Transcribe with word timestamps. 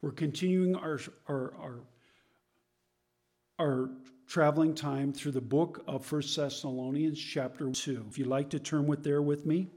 We're 0.00 0.12
continuing 0.12 0.76
our, 0.76 1.00
our, 1.26 1.54
our, 1.58 1.80
our 3.58 3.90
traveling 4.28 4.74
time 4.74 5.12
through 5.12 5.32
the 5.32 5.40
book 5.40 5.82
of 5.88 6.10
1 6.10 6.22
Thessalonians, 6.36 7.18
chapter 7.18 7.70
2. 7.70 8.06
If 8.08 8.16
you'd 8.16 8.28
like 8.28 8.50
to 8.50 8.60
turn 8.60 8.86
with 8.86 9.02
there 9.02 9.22
with 9.22 9.44
me, 9.44 9.70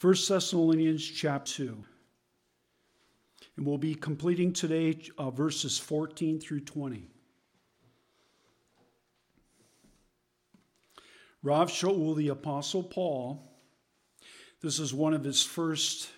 1 0.00 0.14
Thessalonians, 0.28 1.04
chapter 1.04 1.52
2. 1.52 1.84
And 3.56 3.66
we'll 3.66 3.78
be 3.78 3.94
completing 3.94 4.52
today 4.52 4.98
uh, 5.18 5.30
verses 5.30 5.78
14 5.78 6.40
through 6.40 6.60
20. 6.60 7.08
Rav 11.44 11.70
Shaul, 11.70 12.16
the 12.16 12.28
Apostle 12.28 12.82
Paul, 12.82 13.52
this 14.60 14.80
is 14.80 14.92
one 14.92 15.14
of 15.14 15.22
his 15.22 15.44
first 15.44 16.10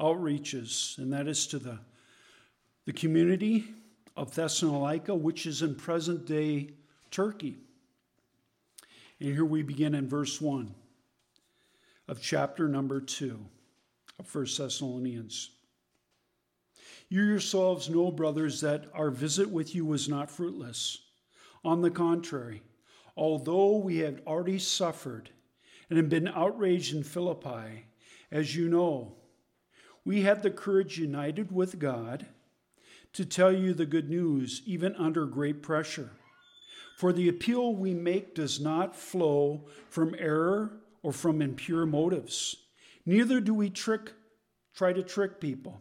outreaches, 0.00 0.98
and 0.98 1.12
that 1.12 1.28
is 1.28 1.46
to 1.48 1.60
the, 1.60 1.78
the 2.86 2.92
community 2.92 3.64
of 4.16 4.34
Thessalonica, 4.34 5.14
which 5.14 5.44
is 5.44 5.60
in 5.60 5.74
present 5.74 6.24
day 6.24 6.70
Turkey. 7.10 7.56
And 9.20 9.32
here 9.32 9.44
we 9.44 9.62
begin 9.62 9.94
in 9.94 10.08
verse 10.08 10.40
1 10.40 10.72
of 12.08 12.22
chapter 12.22 12.68
number 12.68 13.00
2 13.00 13.38
of 14.20 14.34
1 14.34 14.46
Thessalonians. 14.56 15.50
You 17.08 17.22
yourselves 17.22 17.90
know, 17.90 18.10
brothers, 18.10 18.60
that 18.60 18.86
our 18.94 19.10
visit 19.10 19.50
with 19.50 19.74
you 19.74 19.84
was 19.84 20.08
not 20.08 20.30
fruitless. 20.30 20.98
On 21.64 21.82
the 21.82 21.90
contrary, 21.90 22.62
although 23.16 23.76
we 23.76 23.98
had 23.98 24.22
already 24.26 24.58
suffered 24.58 25.30
and 25.90 25.96
had 25.96 26.08
been 26.08 26.28
outraged 26.28 26.94
in 26.94 27.02
Philippi, 27.02 27.86
as 28.30 28.54
you 28.54 28.68
know, 28.68 29.14
we 30.04 30.22
had 30.22 30.42
the 30.42 30.50
courage 30.50 30.98
united 30.98 31.50
with 31.50 31.80
God 31.80 32.26
to 33.16 33.24
tell 33.24 33.50
you 33.50 33.72
the 33.72 33.86
good 33.86 34.10
news, 34.10 34.60
even 34.66 34.94
under 34.96 35.24
great 35.24 35.62
pressure. 35.62 36.10
For 36.98 37.14
the 37.14 37.28
appeal 37.28 37.74
we 37.74 37.94
make 37.94 38.34
does 38.34 38.60
not 38.60 38.94
flow 38.94 39.68
from 39.88 40.14
error 40.18 40.80
or 41.02 41.12
from 41.12 41.40
impure 41.40 41.86
motives. 41.86 42.56
Neither 43.06 43.40
do 43.40 43.54
we 43.54 43.70
trick, 43.70 44.12
try 44.74 44.92
to 44.92 45.02
trick 45.02 45.40
people. 45.40 45.80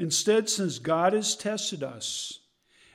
Instead, 0.00 0.48
since 0.48 0.80
God 0.80 1.12
has 1.12 1.36
tested 1.36 1.84
us 1.84 2.40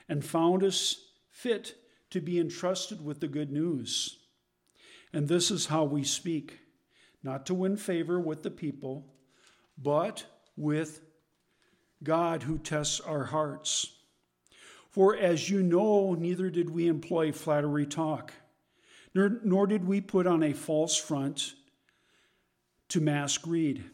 and 0.06 0.22
found 0.22 0.62
us 0.62 0.96
fit 1.30 1.76
to 2.10 2.20
be 2.20 2.38
entrusted 2.38 3.02
with 3.02 3.20
the 3.20 3.28
good 3.28 3.50
news. 3.50 4.18
And 5.14 5.28
this 5.28 5.50
is 5.50 5.66
how 5.66 5.84
we 5.84 6.04
speak 6.04 6.58
not 7.22 7.46
to 7.46 7.54
win 7.54 7.78
favor 7.78 8.20
with 8.20 8.42
the 8.42 8.50
people, 8.50 9.14
but 9.78 10.24
with 10.56 11.00
God 12.02 12.42
who 12.42 12.58
tests 12.58 13.00
our 13.00 13.24
hearts. 13.24 13.92
For 14.90 15.16
as 15.16 15.50
you 15.50 15.62
know, 15.62 16.14
neither 16.14 16.50
did 16.50 16.70
we 16.70 16.88
employ 16.88 17.32
flattery 17.32 17.86
talk, 17.86 18.32
nor, 19.14 19.40
nor 19.44 19.66
did 19.66 19.86
we 19.86 20.00
put 20.00 20.26
on 20.26 20.42
a 20.42 20.52
false 20.52 20.96
front 20.96 21.54
to 22.88 23.00
mask 23.00 23.42
greed, 23.42 23.84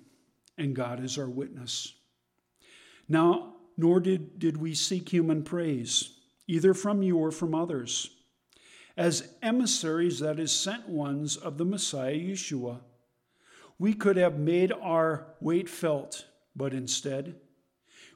and 0.58 0.76
God 0.76 1.02
is 1.02 1.18
our 1.18 1.28
witness. 1.28 1.94
Now, 3.08 3.54
nor 3.76 4.00
did, 4.00 4.38
did 4.38 4.56
we 4.56 4.74
seek 4.74 5.08
human 5.08 5.42
praise 5.42 6.10
either 6.46 6.74
from 6.74 7.02
you 7.02 7.16
or 7.16 7.30
from 7.30 7.54
others, 7.54 8.10
as 8.96 9.32
emissaries, 9.42 10.20
that 10.20 10.38
is, 10.38 10.52
sent 10.52 10.88
ones 10.88 11.36
of 11.36 11.56
the 11.56 11.64
Messiah 11.64 12.14
Yeshua. 12.14 12.80
We 13.78 13.94
could 13.94 14.16
have 14.16 14.38
made 14.38 14.72
our 14.72 15.34
weight 15.40 15.68
felt, 15.68 16.26
but 16.54 16.74
instead, 16.74 17.36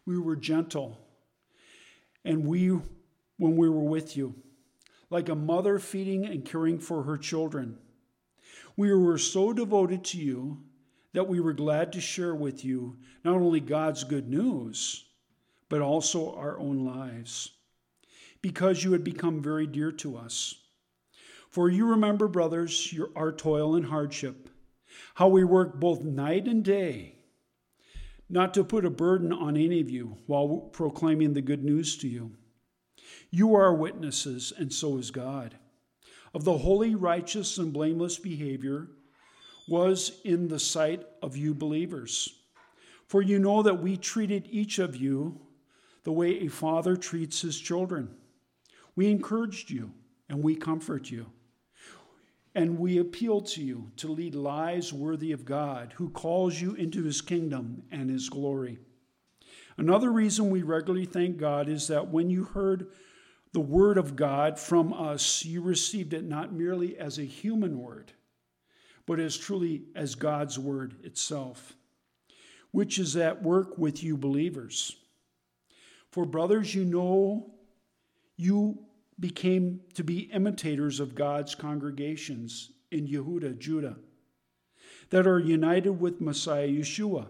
we 0.07 0.19
were 0.19 0.37
gentle. 0.37 0.99
And 2.25 2.47
we, 2.47 2.69
when 2.69 3.57
we 3.57 3.69
were 3.69 3.85
with 3.85 4.17
you, 4.17 4.35
like 5.11 5.29
a 5.29 5.35
mother 5.35 5.79
feeding 5.79 6.25
and 6.27 6.45
caring 6.45 6.79
for 6.79 7.03
her 7.03 7.19
children, 7.19 7.79
we 8.77 8.93
were 8.93 9.19
so 9.19 9.53
devoted 9.53 10.05
to 10.05 10.19
you 10.19 10.63
that 11.13 11.29
we 11.29 11.41
were 11.41 11.53
glad 11.53 11.93
to 11.93 12.01
share 12.01 12.35
with 12.35 12.65
you 12.65 12.97
not 13.25 13.37
only 13.37 13.61
God's 13.61 14.05
good 14.05 14.29
news, 14.29 15.05
but 15.69 15.81
also 15.81 16.35
our 16.35 16.59
own 16.59 16.85
lives 16.85 17.53
because 18.43 18.85
you 18.85 18.93
had 18.93 19.03
become 19.03 19.43
very 19.43 19.67
dear 19.67 19.91
to 19.91 20.17
us. 20.17 20.55
For 21.51 21.69
you 21.71 21.87
remember, 21.87 22.29
brothers, 22.29 22.93
your, 22.93 23.11
our 23.17 23.33
toil 23.33 23.75
and 23.75 23.87
hardship, 23.87 24.51
how 25.15 25.29
we 25.29 25.43
worked 25.43 25.81
both 25.81 26.03
night 26.03 26.47
and 26.47 26.65
day, 26.65 27.16
not 28.29 28.55
to 28.55 28.65
put 28.65 28.85
a 28.85 28.91
burden 28.91 29.33
on 29.33 29.57
any 29.57 29.81
of 29.81 29.91
you 29.91 30.19
while 30.27 30.69
proclaiming 30.73 31.35
the 31.35 31.43
good 31.43 31.65
news 31.65 31.97
to 31.99 32.09
you. 32.09 32.33
You 33.31 33.55
are 33.55 33.75
witnesses, 33.75 34.53
and 34.57 34.73
so 34.73 34.99
is 34.99 35.11
God, 35.11 35.57
of 36.35 36.45
the 36.45 36.59
holy, 36.59 36.95
righteous, 36.95 37.59
and 37.59 37.73
blameless 37.73 38.19
behavior 38.19 38.89
was 39.69 40.21
in 40.25 40.49
the 40.49 40.59
sight 40.59 41.05
of 41.23 41.37
you 41.37 41.55
believers. 41.55 42.41
For 43.07 43.23
you 43.23 43.39
know 43.39 43.63
that 43.63 43.81
we 43.81 43.97
treated 43.97 44.49
each 44.51 44.79
of 44.79 44.97
you 44.97 45.41
the 46.05 46.13
way 46.13 46.41
a 46.41 46.49
father 46.49 46.97
treats 46.97 47.41
his 47.41 47.59
children. 47.59 48.11
We 48.95 49.11
encouraged 49.11 49.71
you 49.71 49.93
and 50.29 50.43
we 50.43 50.57
comfort 50.57 51.11
you. 51.11 51.27
And 52.57 52.79
we 52.79 52.97
appeal 52.97 53.43
to 53.43 53.63
you 53.63 53.91
to 53.99 54.09
lead 54.09 54.35
lives 54.35 54.91
worthy 54.91 55.33
of 55.33 55.45
God, 55.45 55.93
who 55.97 56.09
calls 56.09 56.59
you 56.59 56.73
into 56.73 57.05
his 57.05 57.21
kingdom 57.21 57.83
and 57.93 58.09
his 58.09 58.31
glory. 58.31 58.79
Another 59.77 60.11
reason 60.11 60.49
we 60.49 60.63
regularly 60.63 61.05
thank 61.05 61.37
God 61.37 61.69
is 61.69 61.89
that 61.89 62.09
when 62.09 62.31
you 62.31 62.45
heard 62.45 62.89
the 63.53 63.61
word 63.61 63.99
of 63.99 64.17
God 64.17 64.59
from 64.59 64.95
us, 64.95 65.45
you 65.45 65.61
received 65.61 66.15
it 66.15 66.25
not 66.25 66.55
merely 66.55 66.97
as 66.97 67.19
a 67.19 67.25
human 67.25 67.79
word, 67.79 68.13
but 69.05 69.21
as 69.21 69.37
truly 69.37 69.83
as 69.95 70.15
God's 70.15 70.59
word 70.59 70.95
itself, 71.05 71.75
which 72.71 72.99
is 72.99 73.19
at 73.19 73.43
work 73.43 73.77
with 73.77 74.03
you 74.03 74.17
believers. 74.17 74.97
For, 76.11 76.25
brothers, 76.25 76.75
you 76.75 76.87
know 76.87 77.53
you 78.39 78.79
became 79.19 79.81
to 79.95 80.05
be 80.05 80.31
imitators 80.33 81.01
of 81.01 81.15
God's 81.15 81.55
congregations 81.55 82.71
in 82.91 83.07
Yehuda, 83.07 83.59
Judah, 83.59 83.97
that 85.11 85.27
are 85.27 85.39
united 85.39 86.01
with 86.01 86.21
Messiah 86.21 86.69
Yeshua. 86.69 87.29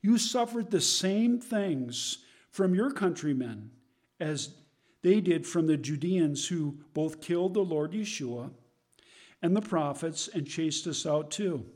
You 0.00 0.18
suffered 0.18 0.70
the 0.70 0.80
same 0.80 1.38
things 1.38 2.18
from 2.50 2.74
your 2.74 2.90
countrymen 2.90 3.70
as 4.18 4.54
they 5.02 5.20
did 5.20 5.46
from 5.46 5.66
the 5.66 5.76
Judeans 5.76 6.48
who 6.48 6.78
both 6.94 7.20
killed 7.20 7.54
the 7.54 7.60
Lord 7.60 7.92
Yeshua 7.92 8.50
and 9.40 9.56
the 9.56 9.60
prophets 9.60 10.28
and 10.28 10.46
chased 10.46 10.86
us 10.86 11.06
out 11.06 11.30
too. 11.30 11.66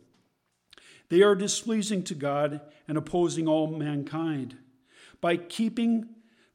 They 1.09 1.23
are 1.23 1.35
displeasing 1.35 2.03
to 2.05 2.15
God 2.15 2.61
and 2.89 2.99
opposing 2.99 3.47
all 3.47 3.69
mankind 3.69 4.57
by 5.21 5.37
keeping 5.37 6.09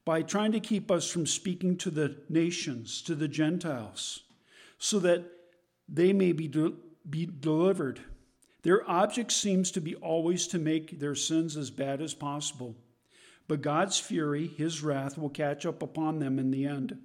by 0.03 0.22
trying 0.22 0.51
to 0.51 0.59
keep 0.59 0.89
us 0.89 1.09
from 1.09 1.25
speaking 1.25 1.78
to 1.78 1.91
the 1.91 2.17
nations, 2.29 3.01
to 3.03 3.16
the 3.16 3.28
Gentiles, 3.28 4.23
so 4.78 5.00
that 5.00 5.23
they 5.88 6.12
may 6.13 6.31
be, 6.31 6.47
de- 6.47 6.73
be 7.09 7.25
delivered. 7.25 8.00
Their 8.63 8.90
object 8.90 9.31
seems 9.31 9.72
to 9.72 9.81
be 9.81 9.95
always 9.95 10.47
to 10.47 10.59
make 10.59 11.00
their 11.00 11.16
sins 11.16 11.57
as 11.57 11.69
bad 11.69 12.01
as 12.01 12.13
possible. 12.13 12.75
But 13.47 13.61
God's 13.61 14.00
fury, 14.00 14.47
his 14.47 14.81
wrath, 14.81 15.17
will 15.17 15.29
catch 15.29 15.66
up 15.66 15.84
upon 15.84 16.19
them 16.19 16.40
in 16.40 16.51
the 16.51 16.66
end. 16.66 16.97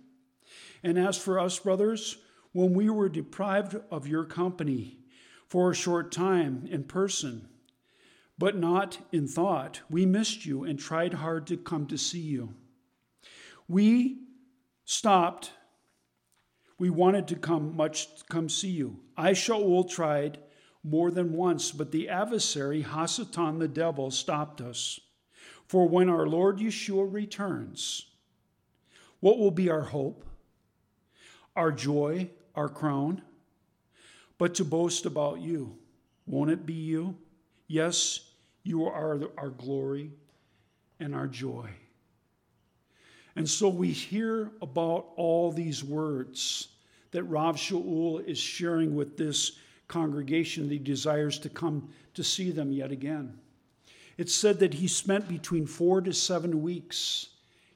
And 0.83 0.99
as 0.99 1.19
for 1.19 1.41
us, 1.41 1.59
brothers, 1.59 2.19
when 2.53 2.73
we 2.73 2.89
were 2.89 3.09
deprived 3.09 3.77
of 3.91 4.07
your 4.07 4.25
company 4.25 4.99
for 5.49 5.71
a 5.71 5.75
short 5.75 6.13
time 6.13 6.67
in 6.71 6.85
person, 6.85 7.49
but 8.39 8.57
not 8.57 8.99
in 9.13 9.27
thought, 9.27 9.81
we 9.91 10.07
missed 10.07 10.47
you 10.47 10.65
and 10.65 10.79
tried 10.79 11.15
hard 11.15 11.47
to 11.49 11.57
come 11.57 11.87
to 11.87 11.99
see 11.99 12.21
you. 12.21 12.55
We 13.69 14.19
stopped. 14.85 15.53
We 16.79 16.91
wanted 16.91 17.29
to 17.29 17.37
come 17.37 17.77
much 17.77 18.09
come 18.29 18.49
see 18.49 18.69
you. 18.71 19.01
I, 19.17 19.33
Shaul, 19.33 19.89
tried 19.89 20.39
more 20.85 21.11
than 21.11 21.33
once, 21.33 21.73
but 21.73 21.91
the 21.91 22.09
adversary, 22.09 22.85
Hasatan 22.85 23.59
the 23.59 23.69
devil, 23.69 24.11
stopped 24.11 24.61
us. 24.61 25.01
For 25.67 25.89
when 25.89 26.09
our 26.09 26.27
Lord 26.27 26.59
Yeshua 26.59 27.13
returns, 27.13 28.07
what 29.19 29.39
will 29.39 29.51
be 29.51 29.69
our 29.69 29.83
hope, 29.83 30.25
our 31.57 31.73
joy, 31.73 32.31
our 32.55 32.69
crown? 32.69 33.23
But 34.39 34.55
to 34.57 34.65
boast 34.65 35.07
about 35.07 35.41
you. 35.41 35.79
Won't 36.27 36.51
it 36.51 36.67
be 36.67 36.75
you? 36.75 37.17
Yes, 37.67 38.21
you 38.63 38.85
are 38.85 39.21
our 39.39 39.49
glory 39.49 40.13
and 41.01 41.15
our 41.15 41.27
joy. 41.27 41.71
And 43.37 43.49
so 43.49 43.69
we 43.69 43.93
hear 43.93 44.51
about 44.63 45.09
all 45.17 45.53
these 45.53 45.85
words 45.85 46.69
that 47.11 47.25
Rav 47.25 47.57
Shaul 47.57 48.27
is 48.27 48.39
sharing 48.39 48.97
with 48.97 49.17
this 49.17 49.53
congregation 49.89 50.65
that 50.65 50.73
he 50.73 50.79
desires 50.79 51.39
to 51.41 51.49
come 51.49 51.91
to 52.15 52.25
see 52.25 52.51
them 52.51 52.73
yet 52.73 52.91
again. 52.91 53.39
It's 54.17 54.35
said 54.35 54.59
that 54.61 54.75
he 54.75 54.89
spent 54.89 55.29
between 55.29 55.67
four 55.67 56.01
to 56.01 56.13
seven 56.13 56.63
weeks 56.63 57.29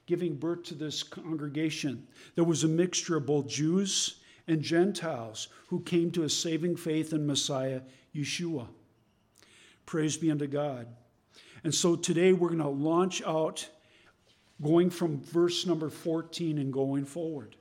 giving 0.07 0.35
birth 0.35 0.63
to 0.63 0.73
this 0.73 1.03
congregation. 1.03 2.07
There 2.35 2.43
was 2.43 2.63
a 2.63 2.67
mixture 2.67 3.17
of 3.17 3.27
both 3.27 3.47
Jews 3.47 4.19
and 4.47 4.61
Gentiles 4.61 5.47
who 5.67 5.79
came 5.81 6.11
to 6.11 6.23
a 6.23 6.29
saving 6.29 6.75
faith 6.75 7.13
in 7.13 7.27
Messiah, 7.27 7.81
Yeshua. 8.15 8.67
Praise 9.85 10.17
be 10.17 10.31
unto 10.31 10.47
God. 10.47 10.87
And 11.63 11.73
so 11.73 11.95
today 11.95 12.33
we're 12.33 12.49
going 12.49 12.59
to 12.59 12.67
launch 12.67 13.21
out 13.21 13.69
going 14.61 14.89
from 14.89 15.21
verse 15.21 15.65
number 15.65 15.89
14 15.89 16.57
and 16.57 16.71
going 16.71 17.05
forward. 17.05 17.55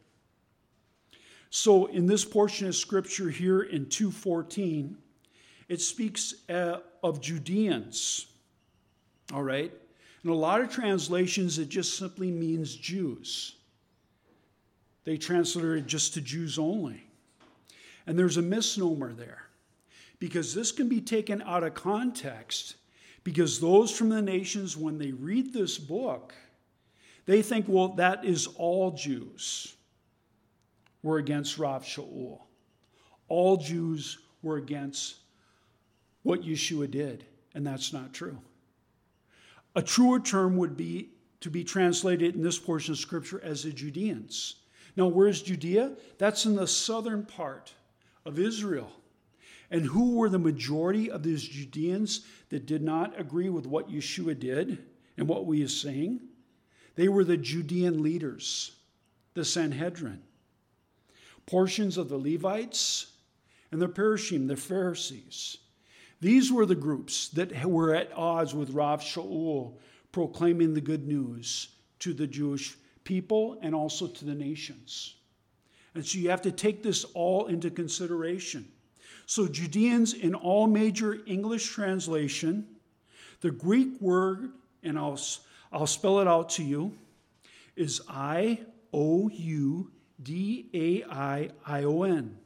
So 1.50 1.87
in 1.87 2.06
this 2.06 2.25
portion 2.25 2.69
of 2.69 2.76
scripture 2.76 3.31
here 3.31 3.62
in 3.62 3.87
214, 3.88 4.97
it 5.69 5.81
speaks 5.81 6.35
uh, 6.49 6.79
of 7.02 7.20
Judeans. 7.20 8.26
All 9.32 9.43
right? 9.43 9.73
In 10.23 10.31
a 10.31 10.35
lot 10.35 10.61
of 10.61 10.70
translations, 10.70 11.58
it 11.58 11.69
just 11.69 11.97
simply 11.97 12.31
means 12.31 12.75
Jews. 12.75 13.56
They 15.05 15.17
translated 15.17 15.79
it 15.79 15.87
just 15.87 16.14
to 16.14 16.20
Jews 16.20 16.58
only. 16.58 17.05
And 18.06 18.19
there's 18.19 18.37
a 18.37 18.43
misnomer 18.43 19.12
there 19.12 19.46
because 20.19 20.55
this 20.55 20.73
can 20.73 20.88
be 20.88 21.00
taken 21.00 21.43
out 21.43 21.64
of 21.64 21.75
context 21.75 22.76
because 23.25 23.61
those 23.61 23.91
from 23.91 24.08
the 24.11 24.23
nations, 24.23 24.76
when 24.76 24.99
they 24.99 25.12
read 25.12 25.53
this 25.53 25.79
book, 25.79 26.35
they 27.31 27.43
think, 27.43 27.67
well, 27.69 27.91
that 27.91 28.25
is 28.25 28.49
all 28.56 28.91
Jews 28.91 29.77
were 31.00 31.19
against 31.19 31.59
Rav 31.59 31.85
Shaul. 31.85 32.41
All 33.29 33.56
Jews 33.56 34.19
were 34.43 34.56
against 34.56 35.15
what 36.25 36.43
Yeshua 36.43 36.91
did, 36.91 37.25
and 37.55 37.65
that's 37.65 37.93
not 37.93 38.12
true. 38.12 38.38
A 39.77 39.82
truer 39.82 40.19
term 40.19 40.56
would 40.56 40.77
be 40.77 41.11
to 41.41 41.50
be 41.50 41.62
translated 41.62 42.35
in 42.35 42.43
this 42.43 42.59
portion 42.59 42.94
of 42.94 42.99
Scripture 42.99 43.41
as 43.44 43.62
the 43.62 43.71
Judeans. 43.71 44.56
Now, 44.97 45.06
where's 45.06 45.41
Judea? 45.41 45.93
That's 46.19 46.47
in 46.47 46.56
the 46.56 46.67
southern 46.67 47.25
part 47.25 47.73
of 48.27 48.41
Israel. 48.41 48.91
And 49.71 49.85
who 49.85 50.17
were 50.17 50.29
the 50.29 50.41
majority 50.41 51.09
of 51.09 51.23
these 51.23 51.44
Judeans 51.44 52.27
that 52.49 52.67
did 52.67 52.82
not 52.82 53.19
agree 53.19 53.50
with 53.50 53.69
what 53.69 53.88
Yeshua 53.88 54.37
did 54.37 54.85
and 55.17 55.29
what 55.29 55.47
we 55.47 55.62
are 55.62 55.69
saying? 55.69 56.23
They 57.00 57.08
were 57.08 57.25
the 57.25 57.38
Judean 57.38 58.02
leaders, 58.02 58.73
the 59.32 59.43
Sanhedrin. 59.43 60.20
Portions 61.47 61.97
of 61.97 62.11
the 62.11 62.19
Levites 62.19 63.12
and 63.73 63.81
the 63.81 63.88
Parashim, 63.88 64.49
the 64.49 64.55
Pharisees. 64.55 65.56
These 66.20 66.52
were 66.52 66.67
the 66.67 66.75
groups 66.75 67.29
that 67.29 67.64
were 67.64 67.94
at 67.94 68.12
odds 68.12 68.55
with 68.55 68.75
Rav 68.75 69.00
Shaul 69.00 69.79
proclaiming 70.12 70.75
the 70.75 70.82
good 70.82 71.08
news 71.08 71.69
to 72.00 72.12
the 72.12 72.26
Jewish 72.26 72.76
people 73.05 73.58
and 73.62 73.75
also 73.75 74.06
to 74.06 74.25
the 74.26 74.35
nations. 74.35 75.14
And 75.94 76.05
so 76.05 76.19
you 76.19 76.29
have 76.29 76.43
to 76.43 76.53
take 76.53 76.82
this 76.82 77.05
all 77.14 77.46
into 77.46 77.70
consideration. 77.70 78.70
So, 79.25 79.49
Judeans 79.49 80.12
in 80.12 80.35
all 80.35 80.67
major 80.67 81.20
English 81.26 81.67
translation, 81.70 82.67
the 83.41 83.53
Greek 83.53 83.99
word, 84.03 84.50
and 84.82 84.99
I'll, 84.99 85.19
I'll 85.72 85.87
spell 85.87 86.20
it 86.20 86.26
out 86.26 86.50
to 86.50 86.64
you, 86.64 86.96
is 87.76 88.00
I 88.08 88.61
O 88.93 89.28
U 89.28 89.90
D 90.22 90.69
A 90.75 91.05
I 91.11 91.50
I 91.67 91.84
O 91.84 92.02
N. 92.02 92.37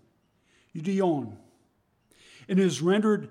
Judeon. 0.74 1.36
It 2.48 2.58
is 2.58 2.82
rendered 2.82 3.28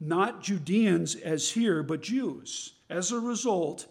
not 0.00 0.42
Judeans 0.42 1.16
as 1.16 1.50
here, 1.50 1.82
but 1.82 2.02
Jews. 2.02 2.74
As 2.90 3.10
a 3.10 3.18
result, 3.18 3.86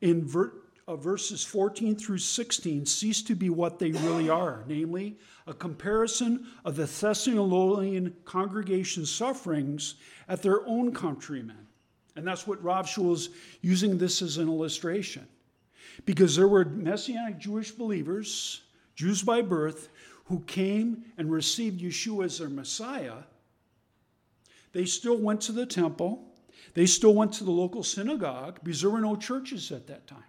in 0.00 0.26
ver- 0.26 0.52
uh, 0.88 0.96
verses 0.96 1.44
14 1.44 1.96
through 1.96 2.18
16 2.18 2.86
cease 2.86 3.22
to 3.22 3.34
be 3.34 3.48
what 3.48 3.78
they 3.78 3.92
really 3.92 4.28
are, 4.28 4.64
namely, 4.66 5.18
a 5.46 5.54
comparison 5.54 6.46
of 6.64 6.76
the 6.76 6.86
Thessalonian 6.86 8.16
congregation's 8.24 9.10
sufferings 9.10 9.94
at 10.28 10.42
their 10.42 10.66
own 10.66 10.92
countrymen. 10.92 11.68
And 12.16 12.26
that's 12.26 12.46
what 12.46 12.62
Rav 12.62 12.86
Shaul 12.86 13.14
is 13.14 13.30
using 13.60 13.98
this 13.98 14.22
as 14.22 14.36
an 14.36 14.48
illustration. 14.48 15.26
Because 16.04 16.36
there 16.36 16.48
were 16.48 16.64
Messianic 16.64 17.38
Jewish 17.38 17.70
believers, 17.70 18.62
Jews 18.94 19.22
by 19.22 19.42
birth, 19.42 19.88
who 20.26 20.40
came 20.40 21.04
and 21.18 21.30
received 21.30 21.80
Yeshua 21.80 22.26
as 22.26 22.38
their 22.38 22.48
Messiah. 22.48 23.24
They 24.72 24.84
still 24.84 25.18
went 25.18 25.40
to 25.42 25.52
the 25.52 25.66
temple. 25.66 26.24
They 26.74 26.86
still 26.86 27.14
went 27.14 27.32
to 27.34 27.44
the 27.44 27.50
local 27.50 27.82
synagogue 27.82 28.60
because 28.62 28.80
there 28.80 28.90
were 28.90 29.00
no 29.00 29.16
churches 29.16 29.70
at 29.72 29.86
that 29.88 30.06
time. 30.06 30.24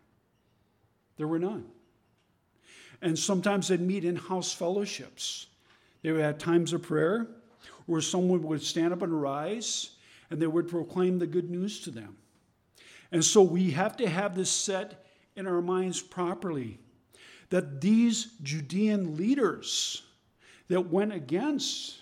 There 1.17 1.27
were 1.27 1.39
none. 1.39 1.65
And 3.01 3.17
sometimes 3.17 3.67
they'd 3.67 3.81
meet 3.81 4.05
in 4.05 4.15
house 4.15 4.53
fellowships. 4.53 5.47
They 6.01 6.11
would 6.11 6.21
have 6.21 6.37
times 6.37 6.73
of 6.73 6.81
prayer 6.81 7.27
where 7.85 8.01
someone 8.01 8.43
would 8.43 8.63
stand 8.63 8.93
up 8.93 9.01
and 9.01 9.21
rise 9.21 9.91
and 10.33 10.41
they 10.41 10.47
would 10.47 10.67
proclaim 10.67 11.19
the 11.19 11.27
good 11.27 11.51
news 11.51 11.79
to 11.81 11.91
them. 11.91 12.17
And 13.11 13.23
so 13.23 13.43
we 13.43 13.69
have 13.69 13.95
to 13.97 14.09
have 14.09 14.35
this 14.35 14.49
set 14.49 15.05
in 15.35 15.45
our 15.45 15.61
minds 15.61 16.01
properly 16.01 16.79
that 17.51 17.81
these 17.81 18.29
Judean 18.41 19.15
leaders 19.15 20.01
that 20.69 20.89
went 20.89 21.13
against 21.13 21.97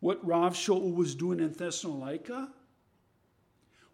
what 0.00 0.26
Rav 0.26 0.54
Shaul 0.54 0.94
was 0.94 1.14
doing 1.14 1.40
in 1.40 1.52
Thessalonica, 1.52 2.48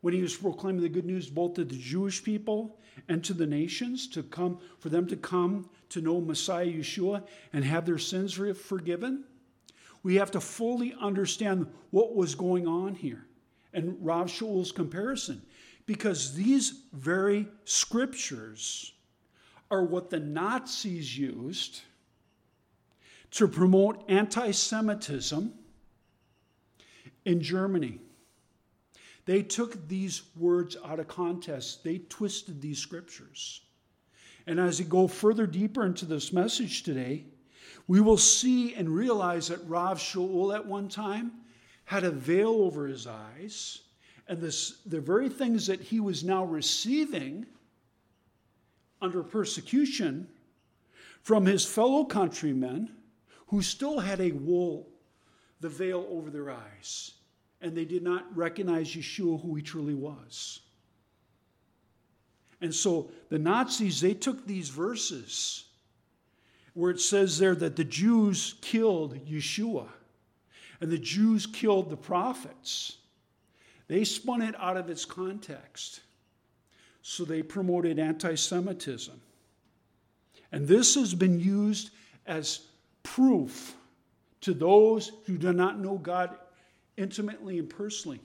when 0.02 0.14
he 0.14 0.22
was 0.22 0.36
proclaiming 0.36 0.82
the 0.82 0.88
good 0.88 1.04
news 1.04 1.28
both 1.28 1.54
to 1.54 1.64
the 1.64 1.76
Jewish 1.76 2.22
people 2.22 2.78
and 3.08 3.24
to 3.24 3.34
the 3.34 3.46
nations, 3.46 4.06
to 4.10 4.22
come 4.22 4.60
for 4.78 4.88
them 4.88 5.08
to 5.08 5.16
come 5.16 5.68
to 5.88 6.00
know 6.00 6.20
Messiah 6.20 6.64
Yeshua 6.64 7.26
and 7.52 7.64
have 7.64 7.86
their 7.86 7.98
sins 7.98 8.34
forgiven. 8.34 9.24
We 10.04 10.14
have 10.14 10.30
to 10.30 10.40
fully 10.40 10.94
understand 11.00 11.66
what 11.90 12.14
was 12.14 12.36
going 12.36 12.68
on 12.68 12.94
here 12.94 13.26
and 13.72 13.96
Rav 14.00 14.26
Shaul's 14.26 14.72
comparison, 14.72 15.42
because 15.86 16.34
these 16.34 16.82
very 16.92 17.46
scriptures 17.64 18.92
are 19.70 19.84
what 19.84 20.10
the 20.10 20.20
Nazis 20.20 21.16
used 21.16 21.82
to 23.32 23.46
promote 23.46 24.02
anti 24.08 24.50
Semitism 24.50 25.52
in 27.24 27.40
Germany. 27.40 27.98
They 29.26 29.42
took 29.42 29.86
these 29.88 30.22
words 30.36 30.76
out 30.84 30.98
of 30.98 31.06
context, 31.06 31.84
they 31.84 31.98
twisted 31.98 32.60
these 32.60 32.78
scriptures. 32.78 33.60
And 34.46 34.58
as 34.58 34.80
we 34.80 34.86
go 34.86 35.06
further 35.06 35.46
deeper 35.46 35.86
into 35.86 36.06
this 36.06 36.32
message 36.32 36.82
today, 36.82 37.26
we 37.86 38.00
will 38.00 38.16
see 38.16 38.74
and 38.74 38.88
realize 38.88 39.48
that 39.48 39.64
Rav 39.68 39.98
Shaul 39.98 40.54
at 40.54 40.66
one 40.66 40.88
time 40.88 41.32
had 41.90 42.04
a 42.04 42.10
veil 42.12 42.62
over 42.62 42.86
his 42.86 43.08
eyes, 43.08 43.80
and 44.28 44.40
this, 44.40 44.78
the 44.86 45.00
very 45.00 45.28
things 45.28 45.66
that 45.66 45.80
he 45.80 45.98
was 45.98 46.22
now 46.22 46.44
receiving 46.44 47.44
under 49.02 49.24
persecution 49.24 50.28
from 51.20 51.44
his 51.44 51.64
fellow 51.64 52.04
countrymen 52.04 52.88
who 53.48 53.60
still 53.60 53.98
had 53.98 54.20
a 54.20 54.30
wool, 54.30 54.86
the 55.58 55.68
veil 55.68 56.06
over 56.12 56.30
their 56.30 56.52
eyes 56.52 57.14
and 57.60 57.76
they 57.76 57.84
did 57.84 58.04
not 58.04 58.24
recognize 58.36 58.94
Yeshua, 58.94 59.42
who 59.42 59.56
he 59.56 59.60
truly 59.60 59.94
was. 59.94 60.60
And 62.60 62.72
so 62.72 63.10
the 63.30 63.38
Nazis, 63.40 64.00
they 64.00 64.14
took 64.14 64.46
these 64.46 64.68
verses 64.68 65.64
where 66.74 66.92
it 66.92 67.00
says 67.00 67.36
there 67.36 67.56
that 67.56 67.74
the 67.74 67.82
Jews 67.82 68.54
killed 68.60 69.26
Yeshua 69.26 69.88
and 70.80 70.90
the 70.90 70.98
Jews 70.98 71.46
killed 71.46 71.90
the 71.90 71.96
prophets. 71.96 72.98
They 73.88 74.04
spun 74.04 74.42
it 74.42 74.54
out 74.58 74.76
of 74.76 74.88
its 74.88 75.04
context. 75.04 76.00
So 77.02 77.24
they 77.24 77.42
promoted 77.42 77.98
anti 77.98 78.34
Semitism. 78.34 79.20
And 80.52 80.66
this 80.66 80.94
has 80.94 81.14
been 81.14 81.40
used 81.40 81.90
as 82.26 82.60
proof 83.02 83.74
to 84.42 84.54
those 84.54 85.12
who 85.26 85.36
do 85.36 85.52
not 85.52 85.78
know 85.78 85.98
God 85.98 86.36
intimately 86.96 87.58
and 87.58 87.68
personally 87.68 88.20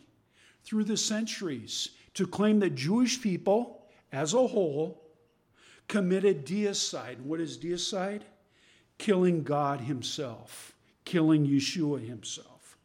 through 0.64 0.84
the 0.84 0.98
centuries 0.98 1.90
to 2.16 2.26
claim 2.26 2.60
that 2.60 2.76
Jewish 2.76 3.22
people 3.22 3.86
as 4.12 4.34
a 4.34 4.48
whole 4.48 5.04
committed 5.88 6.46
deicide. 6.46 7.20
What 7.22 7.40
is 7.40 7.58
deicide? 7.58 8.22
Killing 8.98 9.44
God 9.44 9.82
Himself, 9.82 10.75
killing 11.06 11.46
Yeshua 11.46 12.06
Himself. 12.06 12.78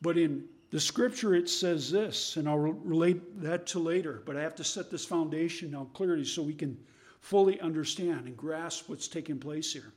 But 0.00 0.16
in 0.16 0.44
the 0.70 0.80
scripture, 0.80 1.34
it 1.34 1.48
says 1.48 1.90
this, 1.90 2.36
and 2.36 2.48
I'll 2.48 2.58
relate 2.58 3.40
that 3.42 3.66
to 3.68 3.80
later, 3.80 4.22
but 4.24 4.36
I 4.36 4.42
have 4.42 4.54
to 4.56 4.64
set 4.64 4.90
this 4.90 5.04
foundation 5.04 5.72
now 5.72 5.88
clearly 5.92 6.24
so 6.24 6.42
we 6.42 6.54
can 6.54 6.78
fully 7.20 7.60
understand 7.60 8.26
and 8.26 8.36
grasp 8.36 8.88
what's 8.88 9.08
taking 9.08 9.38
place 9.38 9.72
here. 9.72 9.92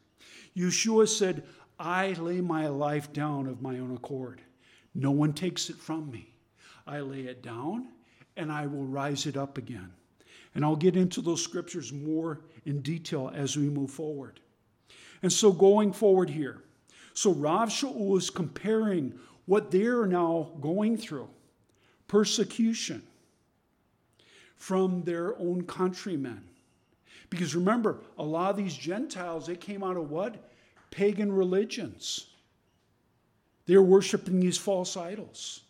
Yeshua 0.57 1.07
said, 1.07 1.43
I 1.79 2.13
lay 2.13 2.41
my 2.41 2.67
life 2.67 3.13
down 3.13 3.47
of 3.47 3.61
my 3.61 3.79
own 3.79 3.95
accord. 3.95 4.41
No 4.95 5.11
one 5.11 5.33
takes 5.33 5.69
it 5.69 5.77
from 5.77 6.11
me. 6.11 6.33
I 6.85 6.99
lay 6.99 7.21
it 7.21 7.41
down 7.41 7.87
and 8.35 8.51
I 8.51 8.67
will 8.67 8.85
rise 8.85 9.25
it 9.25 9.37
up 9.37 9.57
again. 9.57 9.91
And 10.55 10.63
I'll 10.63 10.75
get 10.75 10.95
into 10.95 11.21
those 11.21 11.43
scriptures 11.43 11.91
more 11.91 12.41
in 12.65 12.81
detail 12.81 13.31
as 13.33 13.57
we 13.57 13.69
move 13.69 13.89
forward. 13.89 14.39
And 15.23 15.31
so, 15.31 15.51
going 15.51 15.93
forward 15.93 16.29
here, 16.29 16.61
so 17.13 17.31
Rav 17.31 17.69
Shaul 17.69 18.17
is 18.17 18.29
comparing 18.29 19.13
what 19.45 19.71
they're 19.71 20.05
now 20.05 20.51
going 20.61 20.97
through 20.97 21.29
persecution 22.07 23.03
from 24.55 25.03
their 25.03 25.37
own 25.39 25.63
countrymen. 25.63 26.43
Because 27.29 27.55
remember, 27.55 27.99
a 28.17 28.23
lot 28.23 28.51
of 28.51 28.57
these 28.57 28.75
Gentiles, 28.75 29.47
they 29.47 29.55
came 29.55 29.83
out 29.83 29.97
of 29.97 30.11
what? 30.11 30.51
Pagan 30.91 31.31
religions. 31.31 32.27
They're 33.65 33.81
worshiping 33.81 34.39
these 34.39 34.57
false 34.57 34.95
idols. 34.95 35.61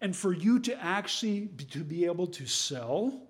And 0.00 0.16
for 0.16 0.32
you 0.32 0.58
to 0.60 0.82
actually 0.82 1.48
to 1.70 1.84
be 1.84 2.04
able 2.04 2.26
to 2.28 2.46
sell, 2.46 3.22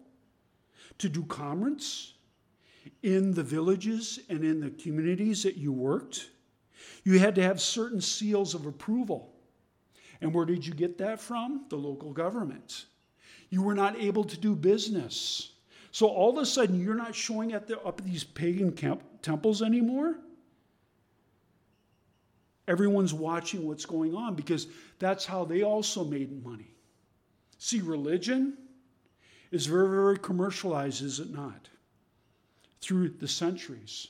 to 0.99 1.09
do 1.09 1.25
commerce 1.25 2.15
in 3.03 3.35
the 3.35 3.43
villages 3.43 4.21
and 4.29 4.45
in 4.45 4.61
the 4.61 4.71
communities 4.71 5.43
that 5.43 5.57
you 5.57 5.73
worked, 5.73 6.31
you 7.07 7.21
had 7.21 7.37
to 7.37 7.43
have 7.43 7.61
certain 7.61 8.01
seals 8.01 8.53
of 8.53 8.67
approval. 8.67 9.33
And 10.21 10.35
where 10.35 10.45
did 10.45 10.67
you 10.67 10.75
get 10.75 10.99
that 10.99 11.21
from? 11.21 11.65
The 11.69 11.77
local 11.77 12.13
government. 12.13 12.87
You 13.49 13.63
were 13.63 13.77
not 13.77 13.97
able 13.97 14.25
to 14.25 14.37
do 14.37 14.57
business. 14.57 15.53
So 15.93 16.09
all 16.09 16.37
of 16.37 16.43
a 16.43 16.45
sudden, 16.45 16.83
you're 16.83 16.97
not 16.97 17.15
showing 17.15 17.53
at 17.53 17.69
the, 17.69 17.79
up 17.83 18.01
at 18.01 18.05
these 18.05 18.25
pagan 18.25 18.73
camp, 18.73 19.05
temples 19.23 19.63
anymore. 19.63 20.19
Everyone's 22.67 23.15
watching 23.15 23.69
what's 23.69 23.87
going 23.87 24.17
on 24.17 24.35
because 24.35 24.67
that's 24.99 25.25
how 25.25 25.45
they 25.45 25.63
also 25.63 26.05
made 26.05 26.45
money. 26.45 26.75
See, 27.59 27.83
religion 27.83 28.59
is 29.53 29.67
very, 29.67 29.89
very 29.89 30.19
commercialized, 30.19 31.05
is 31.05 31.21
it 31.21 31.31
not? 31.31 31.69
Through 32.81 33.11
the 33.11 33.29
centuries. 33.29 34.09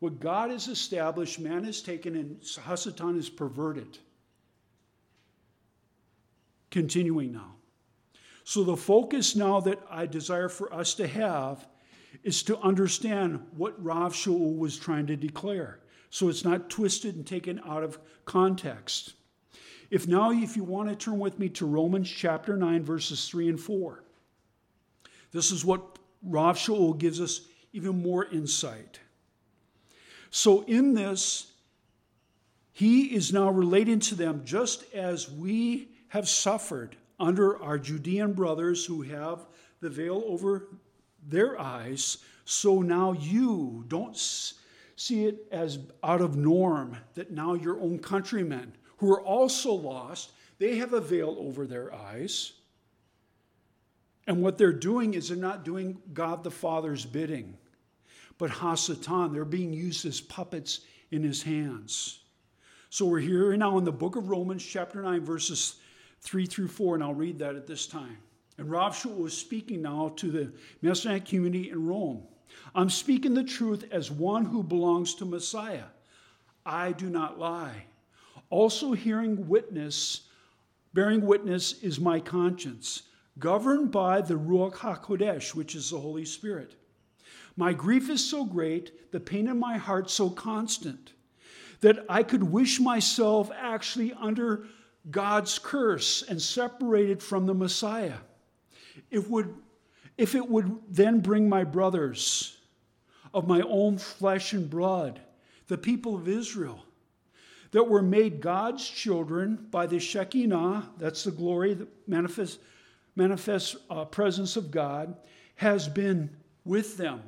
What 0.00 0.20
God 0.20 0.50
has 0.50 0.68
established, 0.68 1.38
man 1.38 1.64
has 1.64 1.82
taken, 1.82 2.16
and 2.16 2.40
Hasatan 2.40 3.16
has 3.16 3.28
perverted. 3.28 3.98
Continuing 6.70 7.32
now. 7.32 7.54
So, 8.44 8.64
the 8.64 8.76
focus 8.76 9.36
now 9.36 9.60
that 9.60 9.78
I 9.90 10.06
desire 10.06 10.48
for 10.48 10.72
us 10.72 10.94
to 10.94 11.06
have 11.06 11.66
is 12.24 12.42
to 12.44 12.58
understand 12.58 13.46
what 13.56 13.82
Rav 13.82 14.14
Shaul 14.14 14.56
was 14.56 14.78
trying 14.78 15.06
to 15.06 15.16
declare 15.16 15.80
so 16.10 16.28
it's 16.28 16.44
not 16.44 16.68
twisted 16.68 17.14
and 17.14 17.26
taken 17.26 17.60
out 17.64 17.84
of 17.84 17.98
context. 18.24 19.14
If 19.90 20.06
now, 20.06 20.32
if 20.32 20.56
you 20.56 20.64
want 20.64 20.88
to 20.88 20.96
turn 20.96 21.18
with 21.18 21.38
me 21.38 21.48
to 21.50 21.66
Romans 21.66 22.10
chapter 22.10 22.56
9, 22.56 22.82
verses 22.84 23.28
3 23.28 23.48
and 23.48 23.60
4, 23.60 24.02
this 25.32 25.52
is 25.52 25.64
what 25.64 25.98
Rav 26.22 26.56
Shaul 26.56 26.98
gives 26.98 27.20
us 27.20 27.42
even 27.72 28.02
more 28.02 28.24
insight. 28.26 28.98
So, 30.30 30.62
in 30.62 30.94
this, 30.94 31.52
he 32.72 33.14
is 33.14 33.32
now 33.32 33.50
relating 33.50 34.00
to 34.00 34.14
them 34.14 34.42
just 34.44 34.84
as 34.94 35.30
we 35.30 35.88
have 36.08 36.28
suffered 36.28 36.96
under 37.18 37.62
our 37.62 37.78
Judean 37.78 38.32
brothers 38.32 38.84
who 38.84 39.02
have 39.02 39.46
the 39.80 39.90
veil 39.90 40.22
over 40.26 40.68
their 41.28 41.60
eyes. 41.60 42.18
So 42.44 42.80
now 42.80 43.12
you 43.12 43.84
don't 43.88 44.16
see 44.16 45.26
it 45.26 45.46
as 45.50 45.78
out 46.02 46.20
of 46.20 46.36
norm 46.36 46.96
that 47.14 47.30
now 47.30 47.54
your 47.54 47.80
own 47.80 47.98
countrymen, 47.98 48.72
who 48.98 49.12
are 49.12 49.22
also 49.22 49.72
lost, 49.72 50.32
they 50.58 50.76
have 50.76 50.92
a 50.92 51.00
veil 51.00 51.36
over 51.38 51.66
their 51.66 51.94
eyes. 51.94 52.52
And 54.26 54.42
what 54.42 54.58
they're 54.58 54.72
doing 54.72 55.14
is 55.14 55.28
they're 55.28 55.36
not 55.36 55.64
doing 55.64 55.98
God 56.12 56.44
the 56.44 56.50
Father's 56.50 57.04
bidding, 57.06 57.56
but 58.40 58.50
Hasatan. 58.50 59.34
They're 59.34 59.44
being 59.44 59.72
used 59.72 60.06
as 60.06 60.20
puppets 60.20 60.80
in 61.10 61.22
his 61.22 61.42
hands. 61.42 62.20
So 62.88 63.04
we're 63.04 63.20
here 63.20 63.54
now 63.56 63.76
in 63.76 63.84
the 63.84 63.92
book 63.92 64.16
of 64.16 64.30
Romans, 64.30 64.64
chapter 64.64 65.02
9, 65.02 65.24
verses 65.24 65.76
3 66.22 66.46
through 66.46 66.68
4, 66.68 66.94
and 66.94 67.04
I'll 67.04 67.14
read 67.14 67.38
that 67.38 67.54
at 67.54 67.66
this 67.66 67.86
time. 67.86 68.16
And 68.56 68.70
Rav 68.70 68.96
Shaul 68.96 69.26
is 69.26 69.36
speaking 69.36 69.82
now 69.82 70.14
to 70.16 70.30
the 70.30 70.52
Messianic 70.80 71.26
community 71.26 71.70
in 71.70 71.86
Rome. 71.86 72.22
I'm 72.74 72.88
speaking 72.88 73.34
the 73.34 73.44
truth 73.44 73.84
as 73.92 74.10
one 74.10 74.46
who 74.46 74.62
belongs 74.62 75.14
to 75.16 75.26
Messiah. 75.26 75.84
I 76.64 76.92
do 76.92 77.10
not 77.10 77.38
lie. 77.38 77.84
Also, 78.48 78.92
hearing 78.92 79.48
witness, 79.48 80.22
bearing 80.94 81.26
witness 81.26 81.74
is 81.82 82.00
my 82.00 82.18
conscience, 82.18 83.02
governed 83.38 83.90
by 83.90 84.22
the 84.22 84.34
Ruach 84.34 84.76
HaKodesh, 84.76 85.54
which 85.54 85.74
is 85.74 85.90
the 85.90 86.00
Holy 86.00 86.24
Spirit. 86.24 86.79
My 87.56 87.72
grief 87.72 88.08
is 88.10 88.24
so 88.24 88.44
great, 88.44 89.12
the 89.12 89.20
pain 89.20 89.48
in 89.48 89.58
my 89.58 89.76
heart 89.76 90.10
so 90.10 90.30
constant, 90.30 91.12
that 91.80 92.04
I 92.08 92.22
could 92.22 92.42
wish 92.42 92.80
myself 92.80 93.50
actually 93.56 94.12
under 94.12 94.66
God's 95.10 95.58
curse 95.58 96.22
and 96.22 96.40
separated 96.40 97.22
from 97.22 97.46
the 97.46 97.54
Messiah. 97.54 98.18
It 99.10 99.28
would, 99.30 99.54
if 100.18 100.34
it 100.34 100.48
would 100.48 100.78
then 100.88 101.20
bring 101.20 101.48
my 101.48 101.64
brothers 101.64 102.58
of 103.32 103.48
my 103.48 103.62
own 103.62 103.98
flesh 103.98 104.52
and 104.52 104.68
blood, 104.68 105.20
the 105.68 105.78
people 105.78 106.14
of 106.14 106.28
Israel, 106.28 106.84
that 107.70 107.88
were 107.88 108.02
made 108.02 108.40
God's 108.40 108.86
children 108.86 109.68
by 109.70 109.86
the 109.86 110.00
Shekinah, 110.00 110.90
that's 110.98 111.24
the 111.24 111.30
glory, 111.30 111.74
the 111.74 111.88
manifest, 112.06 112.58
manifest 113.16 113.76
uh, 113.88 114.04
presence 114.04 114.56
of 114.56 114.70
God, 114.70 115.16
has 115.54 115.88
been 115.88 116.30
with 116.64 116.96
them. 116.96 117.22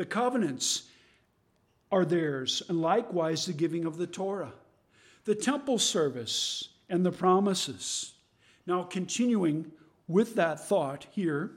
The 0.00 0.06
covenants 0.06 0.84
are 1.92 2.06
theirs, 2.06 2.62
and 2.70 2.80
likewise 2.80 3.44
the 3.44 3.52
giving 3.52 3.84
of 3.84 3.98
the 3.98 4.06
Torah, 4.06 4.54
the 5.26 5.34
temple 5.34 5.76
service, 5.76 6.70
and 6.88 7.04
the 7.04 7.12
promises. 7.12 8.14
Now, 8.66 8.82
continuing 8.82 9.72
with 10.08 10.36
that 10.36 10.58
thought 10.58 11.06
here, 11.10 11.50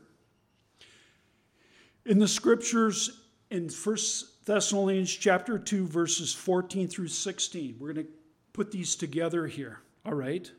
in 2.05 2.19
the 2.19 2.27
scriptures 2.27 3.21
in 3.49 3.69
1 3.69 3.97
Thessalonians 4.43 5.13
chapter 5.13 5.57
2 5.57 5.87
verses 5.87 6.33
14 6.33 6.89
through 6.89 7.07
16. 7.07 7.77
We're 7.79 7.93
going 7.93 8.05
to 8.05 8.11
put 8.51 8.71
these 8.71 8.97
together 8.97 9.47
here, 9.47 9.79
all 10.05 10.15
right? 10.15 10.51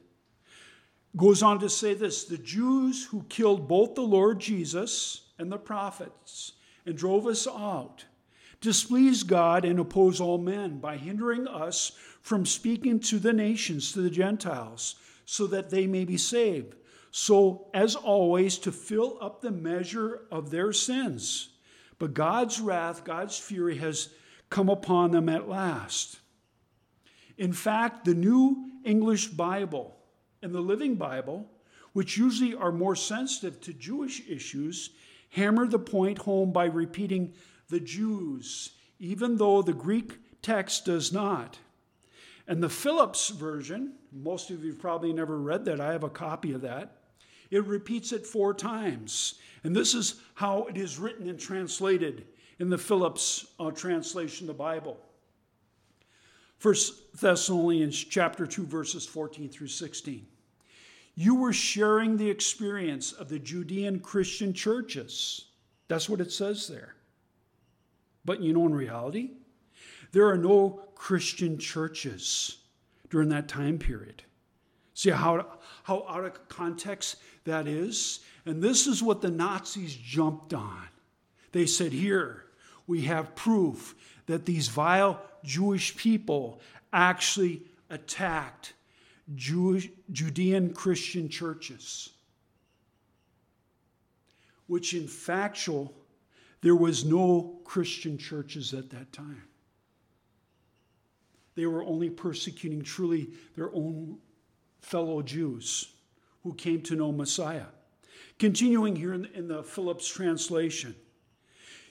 Goes 1.19 1.43
on 1.43 1.59
to 1.59 1.69
say 1.69 1.93
this, 1.93 2.25
the 2.25 2.39
Jews 2.39 3.05
who 3.05 3.27
killed 3.29 3.69
both 3.69 3.95
the 3.95 4.01
Lord 4.01 4.41
Jesus 4.41 5.29
and 5.39 5.53
the 5.53 5.59
prophets 5.59 6.54
and 6.87 6.97
drove 6.97 7.27
us 7.27 7.47
out 7.47 8.05
displease 8.61 9.25
God 9.25 9.67
and 9.67 9.79
oppose 9.79 10.23
all 10.23 10.39
men 10.39 10.79
by 10.79 10.97
hindering 10.97 11.47
us 11.47 11.93
from 12.23 12.47
speaking 12.47 12.99
to 13.01 13.19
the 13.19 13.35
nations, 13.35 13.93
to 13.93 14.01
the 14.01 14.09
Gentiles, 14.09 14.95
so 15.27 15.47
that 15.49 15.69
they 15.69 15.87
may 15.87 16.07
be 16.07 16.17
saved. 16.17 16.75
So, 17.11 17.67
as 17.75 17.95
always, 17.95 18.57
to 18.61 18.73
fill 18.73 19.19
up 19.21 19.43
the 19.43 19.51
measure 19.51 20.23
of 20.31 20.51
their 20.51 20.73
sins 20.73 21.51
but 21.99 22.15
God's 22.15 22.61
wrath, 22.61 23.05
God's 23.05 23.39
fury 23.39 23.79
has 23.79 24.11
come 24.51 24.69
upon 24.69 25.11
them 25.11 25.29
at 25.29 25.49
last. 25.49 26.19
In 27.39 27.53
fact, 27.53 28.05
the 28.05 28.15
New 28.15 28.71
English 28.85 29.29
Bible 29.29 29.97
and 30.43 30.55
the 30.55 30.61
Living 30.61 30.97
Bible, 30.97 31.51
which 31.93 32.17
usually 32.17 32.55
are 32.55 32.73
more 32.73 32.97
sensitive 32.97 33.61
to 33.63 33.73
Jewish 33.73 34.23
issues, 34.29 34.91
hammer 35.35 35.67
the 35.67 35.79
point 35.79 36.19
home 36.19 36.53
by 36.53 36.65
repeating 36.65 37.35
the 37.69 37.81
Jews, 37.81 38.71
even 39.01 39.37
though 39.37 39.63
the 39.63 39.73
Greek 39.73 40.13
text 40.43 40.85
does 40.85 41.13
not. 41.13 41.59
And 42.47 42.63
the 42.63 42.69
Phillips 42.69 43.31
version, 43.31 43.95
most 44.13 44.51
of 44.51 44.65
you 44.65 44.75
probably 44.75 45.13
never 45.13 45.39
read 45.39 45.65
that, 45.65 45.81
I 45.81 45.93
have 45.93 46.05
a 46.05 46.11
copy 46.11 46.53
of 46.53 46.61
that. 46.61 46.99
It 47.51 47.65
repeats 47.67 48.13
it 48.13 48.27
four 48.27 48.55
times. 48.55 49.35
And 49.65 49.75
this 49.75 49.95
is 49.95 50.21
how 50.35 50.65
it 50.65 50.77
is 50.77 50.99
written 50.99 51.29
and 51.29 51.39
translated 51.39 52.27
in 52.61 52.71
the 52.71 52.79
Phillips 52.79 53.47
uh, 53.59 53.73
translation 53.73 54.49
of 54.49 54.57
the 54.57 54.63
Bible. 54.63 54.99
First 56.59 57.21
Thessalonians 57.21 57.97
chapter 58.05 58.47
2 58.47 58.67
verses 58.67 59.05
14 59.05 59.49
through 59.49 59.67
16. 59.67 60.27
You 61.15 61.37
were 61.37 61.53
sharing 61.53 62.17
the 62.17 62.31
experience 62.31 63.13
of 63.13 63.29
the 63.29 63.39
Judean 63.39 64.01
Christian 64.01 64.53
churches. 64.53 65.47
That's 65.89 66.09
what 66.09 66.21
it 66.21 66.33
says 66.33 66.67
there. 66.67 66.95
But 68.25 68.41
you 68.41 68.53
know 68.53 68.67
in 68.67 68.75
reality, 68.75 69.31
there 70.13 70.29
are 70.29 70.39
no 70.39 70.81
Christian 70.95 71.59
churches 71.59 72.59
during 73.11 73.29
that 73.29 73.49
time 73.49 73.79
period. 73.79 74.23
See 74.95 75.11
how, 75.11 75.47
how 75.83 76.07
out 76.09 76.25
of 76.25 76.49
context 76.49 77.17
that 77.45 77.67
is? 77.67 78.21
And 78.47 78.63
this 78.63 78.87
is 78.87 79.03
what 79.03 79.21
the 79.21 79.31
Nazis 79.31 79.95
jumped 79.95 80.55
on. 80.55 80.89
They 81.53 81.67
said, 81.67 81.93
Here, 81.93 82.45
we 82.87 83.03
have 83.03 83.35
proof 83.35 83.95
that 84.27 84.47
these 84.47 84.69
vile 84.69 85.21
Jewish 85.43 85.97
people 85.97 86.61
actually 86.93 87.63
attacked 87.91 88.73
Jewish, 89.35 89.89
Judean 90.13 90.75
Christian 90.75 91.29
churches. 91.29 92.11
which 94.67 94.95
in 94.95 95.07
factual, 95.07 95.95
there 96.63 96.77
was 96.77 97.05
no 97.05 97.61
Christian 97.65 98.17
churches 98.17 98.73
at 98.73 98.91
that 98.91 99.13
time. 99.13 99.43
They 101.55 101.67
were 101.67 101.85
only 101.85 102.11
persecuting 102.11 102.83
truly 102.83 103.31
their 103.55 103.73
own 103.75 104.19
fellow 104.81 105.23
Jews 105.23 105.93
who 106.43 106.55
came 106.55 106.83
to 106.83 106.97
know 106.97 107.13
Messiah. 107.13 107.67
Continuing 108.39 108.97
here 108.97 109.15
in 109.15 109.23
the, 109.23 109.33
in 109.33 109.49
the 109.49 109.63
Phillips 109.63 110.09
translation, 110.09 110.97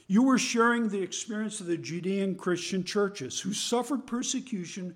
you 0.07 0.23
were 0.23 0.37
sharing 0.37 0.89
the 0.89 1.01
experience 1.01 1.61
of 1.61 1.67
the 1.67 1.77
Judean 1.77 2.35
Christian 2.35 2.83
churches 2.83 3.39
who 3.39 3.53
suffered 3.53 4.05
persecution 4.05 4.95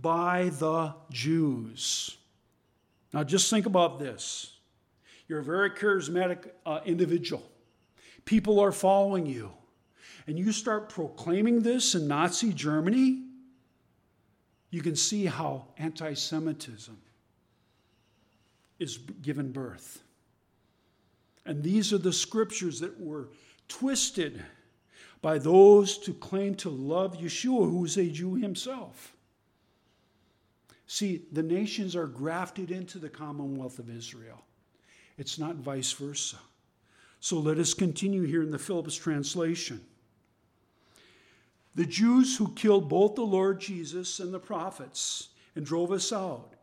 by 0.00 0.50
the 0.58 0.94
Jews. 1.10 2.16
Now, 3.12 3.24
just 3.24 3.50
think 3.50 3.66
about 3.66 3.98
this. 3.98 4.52
You're 5.28 5.40
a 5.40 5.44
very 5.44 5.70
charismatic 5.70 6.50
uh, 6.64 6.80
individual, 6.84 7.42
people 8.24 8.60
are 8.60 8.72
following 8.72 9.26
you, 9.26 9.52
and 10.26 10.38
you 10.38 10.52
start 10.52 10.88
proclaiming 10.88 11.62
this 11.62 11.94
in 11.94 12.06
Nazi 12.06 12.52
Germany. 12.52 13.22
You 14.70 14.82
can 14.82 14.96
see 14.96 15.24
how 15.24 15.68
anti 15.78 16.14
Semitism 16.14 16.96
is 18.78 18.98
given 18.98 19.52
birth. 19.52 20.02
And 21.46 21.62
these 21.62 21.92
are 21.92 21.98
the 21.98 22.12
scriptures 22.12 22.80
that 22.80 23.00
were 23.00 23.28
twisted 23.68 24.42
by 25.22 25.38
those 25.38 25.96
to 25.98 26.12
claim 26.12 26.54
to 26.56 26.68
love 26.68 27.16
Yeshua, 27.16 27.70
who 27.70 27.84
is 27.84 27.96
a 27.96 28.08
Jew 28.10 28.34
himself. 28.34 29.15
See, 30.86 31.22
the 31.32 31.42
nations 31.42 31.96
are 31.96 32.06
grafted 32.06 32.70
into 32.70 32.98
the 32.98 33.08
commonwealth 33.08 33.78
of 33.78 33.90
Israel. 33.90 34.42
It's 35.18 35.38
not 35.38 35.56
vice 35.56 35.92
versa. 35.92 36.36
So 37.20 37.38
let 37.38 37.58
us 37.58 37.74
continue 37.74 38.22
here 38.22 38.42
in 38.42 38.50
the 38.50 38.58
Phillips 38.58 38.94
translation. 38.94 39.80
The 41.74 41.86
Jews 41.86 42.36
who 42.36 42.52
killed 42.52 42.88
both 42.88 43.14
the 43.14 43.22
Lord 43.22 43.60
Jesus 43.60 44.20
and 44.20 44.32
the 44.32 44.38
prophets 44.38 45.28
and 45.54 45.66
drove 45.66 45.92
us 45.92 46.12
out 46.12 46.54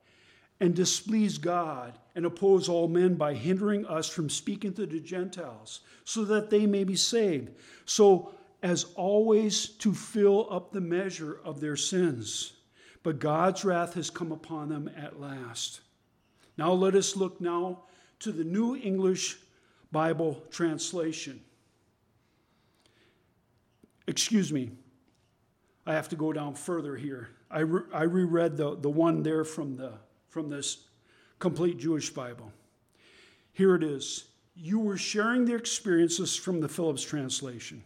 and 0.60 0.74
displease 0.74 1.38
God 1.38 2.00
and 2.16 2.26
oppose 2.26 2.70
all 2.70 2.88
men 2.88 3.16
by 3.16 3.34
hindering 3.34 3.86
us 3.86 4.08
from 4.08 4.30
speaking 4.30 4.74
to 4.74 4.86
the 4.86 5.00
Gentiles 5.00 5.82
so 6.06 6.24
that 6.26 6.50
they 6.50 6.66
may 6.66 6.84
be 6.84 6.96
saved. 6.96 7.52
So, 7.86 8.34
as 8.62 8.86
always, 8.96 9.68
to 9.68 9.94
fill 9.94 10.48
up 10.50 10.72
the 10.72 10.82
measure 10.82 11.40
of 11.44 11.60
their 11.60 11.76
sins. 11.76 12.54
But 13.04 13.20
God's 13.20 13.66
wrath 13.66 13.94
has 13.96 14.10
come 14.10 14.32
upon 14.32 14.70
them 14.70 14.90
at 14.98 15.20
last. 15.20 15.82
Now, 16.58 16.72
let 16.72 16.96
us 16.96 17.16
look 17.16 17.42
now 17.42 17.84
to 18.20 18.32
the 18.32 18.44
New 18.44 18.76
English 18.76 19.38
Bible 19.92 20.42
translation. 20.50 21.42
Excuse 24.08 24.52
me, 24.52 24.72
I 25.86 25.94
have 25.94 26.10
to 26.10 26.16
go 26.16 26.34
down 26.34 26.56
further 26.56 26.96
here. 26.96 27.30
I, 27.52 27.60
re- 27.60 27.84
I 27.94 28.04
reread 28.04 28.58
the, 28.58 28.76
the 28.76 28.90
one 28.90 29.24
there 29.24 29.44
from 29.44 29.76
the 29.76 29.94
from 30.30 30.50
this 30.50 30.86
complete 31.38 31.78
Jewish 31.78 32.10
Bible. 32.10 32.52
Here 33.52 33.76
it 33.76 33.84
is. 33.84 34.26
You 34.56 34.80
were 34.80 34.98
sharing 34.98 35.46
the 35.46 35.54
experiences 35.54 36.36
from 36.36 36.60
the 36.60 36.68
Phillips 36.68 37.04
translation 37.04 37.84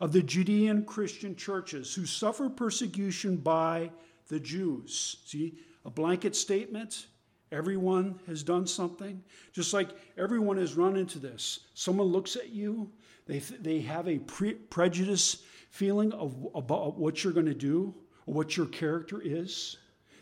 of 0.00 0.10
the 0.12 0.22
Judean 0.22 0.84
Christian 0.84 1.36
churches 1.36 1.94
who 1.94 2.04
suffer 2.04 2.48
persecution 2.48 3.36
by 3.36 3.90
the 4.28 4.40
Jews. 4.40 5.18
See, 5.26 5.58
a 5.84 5.90
blanket 5.90 6.34
statement. 6.34 7.06
Everyone 7.52 8.18
has 8.26 8.42
done 8.42 8.66
something. 8.66 9.22
Just 9.52 9.72
like 9.72 9.90
everyone 10.18 10.56
has 10.56 10.74
run 10.74 10.96
into 10.96 11.18
this. 11.18 11.60
Someone 11.74 12.08
looks 12.08 12.36
at 12.36 12.50
you, 12.50 12.90
they, 13.26 13.38
they 13.38 13.80
have 13.80 14.08
a 14.08 14.18
pre- 14.18 14.54
prejudice 14.54 15.42
feeling 15.70 16.12
of 16.12 16.34
about 16.54 16.98
what 16.98 17.22
you're 17.22 17.32
going 17.32 17.46
to 17.46 17.54
do 17.54 17.94
or 18.26 18.34
what 18.34 18.56
your 18.56 18.66
character 18.66 19.20
is. 19.22 19.76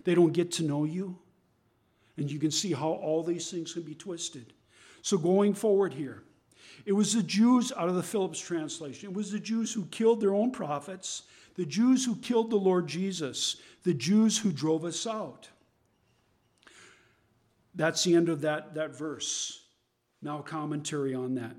They 0.04 0.14
don't 0.14 0.32
get 0.32 0.52
to 0.52 0.64
know 0.64 0.84
you. 0.84 1.18
And 2.16 2.30
you 2.30 2.38
can 2.38 2.50
see 2.50 2.72
how 2.72 2.90
all 2.90 3.22
these 3.22 3.50
things 3.50 3.72
can 3.72 3.82
be 3.82 3.94
twisted. 3.94 4.52
So, 5.00 5.16
going 5.16 5.54
forward 5.54 5.94
here, 5.94 6.22
it 6.84 6.92
was 6.92 7.14
the 7.14 7.22
Jews 7.22 7.72
out 7.76 7.88
of 7.88 7.94
the 7.94 8.02
Phillips 8.02 8.38
translation. 8.38 9.10
It 9.10 9.16
was 9.16 9.32
the 9.32 9.40
Jews 9.40 9.72
who 9.72 9.86
killed 9.86 10.20
their 10.20 10.34
own 10.34 10.50
prophets, 10.50 11.22
the 11.54 11.64
Jews 11.64 12.04
who 12.04 12.16
killed 12.16 12.50
the 12.50 12.56
Lord 12.56 12.86
Jesus, 12.86 13.56
the 13.84 13.94
Jews 13.94 14.38
who 14.38 14.52
drove 14.52 14.84
us 14.84 15.06
out. 15.06 15.48
That's 17.74 18.04
the 18.04 18.14
end 18.14 18.28
of 18.28 18.42
that, 18.42 18.74
that 18.74 18.96
verse. 18.96 19.66
Now, 20.20 20.40
commentary 20.40 21.14
on 21.14 21.34
that. 21.34 21.56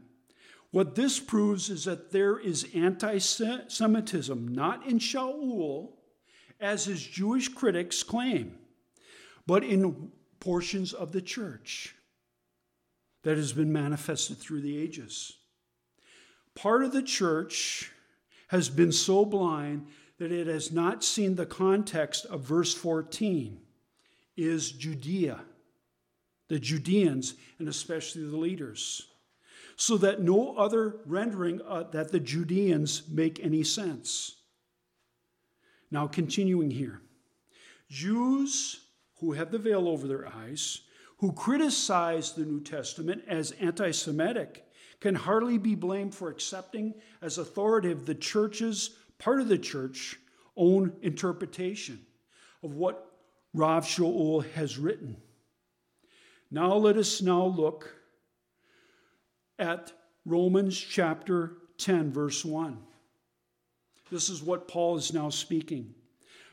What 0.71 0.95
this 0.95 1.19
proves 1.19 1.69
is 1.69 1.85
that 1.85 2.11
there 2.11 2.39
is 2.39 2.67
anti 2.73 3.17
Semitism, 3.19 4.47
not 4.47 4.87
in 4.87 4.99
Shaul, 4.99 5.91
as 6.59 6.85
his 6.85 7.05
Jewish 7.05 7.49
critics 7.49 8.03
claim, 8.03 8.57
but 9.45 9.63
in 9.63 10.11
portions 10.39 10.93
of 10.93 11.11
the 11.11 11.21
church 11.21 11.95
that 13.23 13.37
has 13.37 13.53
been 13.53 13.71
manifested 13.71 14.37
through 14.37 14.61
the 14.61 14.77
ages. 14.77 15.37
Part 16.55 16.83
of 16.83 16.91
the 16.91 17.03
church 17.03 17.91
has 18.47 18.69
been 18.69 18.91
so 18.91 19.25
blind 19.25 19.87
that 20.19 20.31
it 20.31 20.47
has 20.47 20.71
not 20.71 21.03
seen 21.03 21.35
the 21.35 21.45
context 21.45 22.25
of 22.25 22.41
verse 22.41 22.73
14 22.73 23.59
is 24.37 24.71
Judea, 24.71 25.41
the 26.47 26.59
Judeans, 26.59 27.35
and 27.59 27.67
especially 27.67 28.23
the 28.23 28.37
leaders, 28.37 29.07
so 29.75 29.97
that 29.97 30.21
no 30.21 30.55
other 30.55 30.97
rendering 31.05 31.61
uh, 31.67 31.83
that 31.91 32.11
the 32.11 32.19
Judeans 32.19 33.03
make 33.09 33.39
any 33.43 33.63
sense. 33.63 34.37
Now, 35.91 36.07
continuing 36.07 36.71
here 36.71 37.01
Jews 37.89 38.83
who 39.19 39.31
have 39.33 39.51
the 39.51 39.57
veil 39.57 39.87
over 39.87 40.07
their 40.07 40.27
eyes, 40.27 40.81
who 41.19 41.31
criticize 41.31 42.33
the 42.33 42.43
New 42.43 42.59
Testament 42.59 43.23
as 43.27 43.51
anti 43.51 43.91
Semitic, 43.91 44.65
can 44.99 45.15
hardly 45.15 45.57
be 45.57 45.75
blamed 45.75 46.13
for 46.13 46.29
accepting 46.29 46.93
as 47.21 47.37
authoritative 47.37 48.05
the 48.05 48.15
church's, 48.15 48.97
part 49.23 49.39
of 49.39 49.47
the 49.47 49.57
church, 49.57 50.19
own 50.57 50.91
interpretation 51.01 52.05
of 52.61 52.73
what 52.73 53.09
Rav 53.53 53.85
Shaul 53.85 54.45
has 54.51 54.77
written. 54.77 55.15
Now 56.51 56.73
let 56.73 56.97
us 56.97 57.21
now 57.21 57.45
look 57.45 57.89
at 59.57 59.93
Romans 60.25 60.77
chapter 60.77 61.53
10, 61.77 62.11
verse 62.11 62.43
1. 62.43 62.77
This 64.11 64.29
is 64.29 64.43
what 64.43 64.67
Paul 64.67 64.97
is 64.97 65.13
now 65.13 65.29
speaking. 65.29 65.93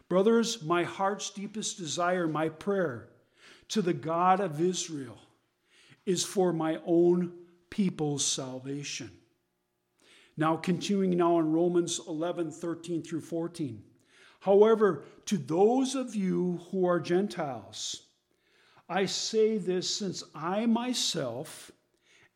Brothers, 0.08 0.62
my 0.62 0.84
heart's 0.84 1.30
deepest 1.30 1.76
desire, 1.76 2.28
my 2.28 2.48
prayer 2.50 3.08
to 3.68 3.82
the 3.82 3.92
God 3.92 4.38
of 4.38 4.60
Israel 4.60 5.18
is 6.06 6.22
for 6.24 6.52
my 6.52 6.78
own 6.86 7.32
people's 7.68 8.24
salvation. 8.24 9.10
Now, 10.36 10.56
continuing 10.56 11.16
now 11.16 11.38
in 11.38 11.52
Romans 11.52 12.00
11 12.06 12.50
13 12.50 13.02
through 13.02 13.20
14. 13.20 13.82
However, 14.40 15.04
to 15.26 15.36
those 15.36 15.94
of 15.94 16.14
you 16.14 16.60
who 16.70 16.86
are 16.86 16.98
Gentiles, 16.98 18.06
I 18.88 19.06
say 19.06 19.58
this 19.58 19.94
since 19.94 20.24
I 20.34 20.66
myself 20.66 21.70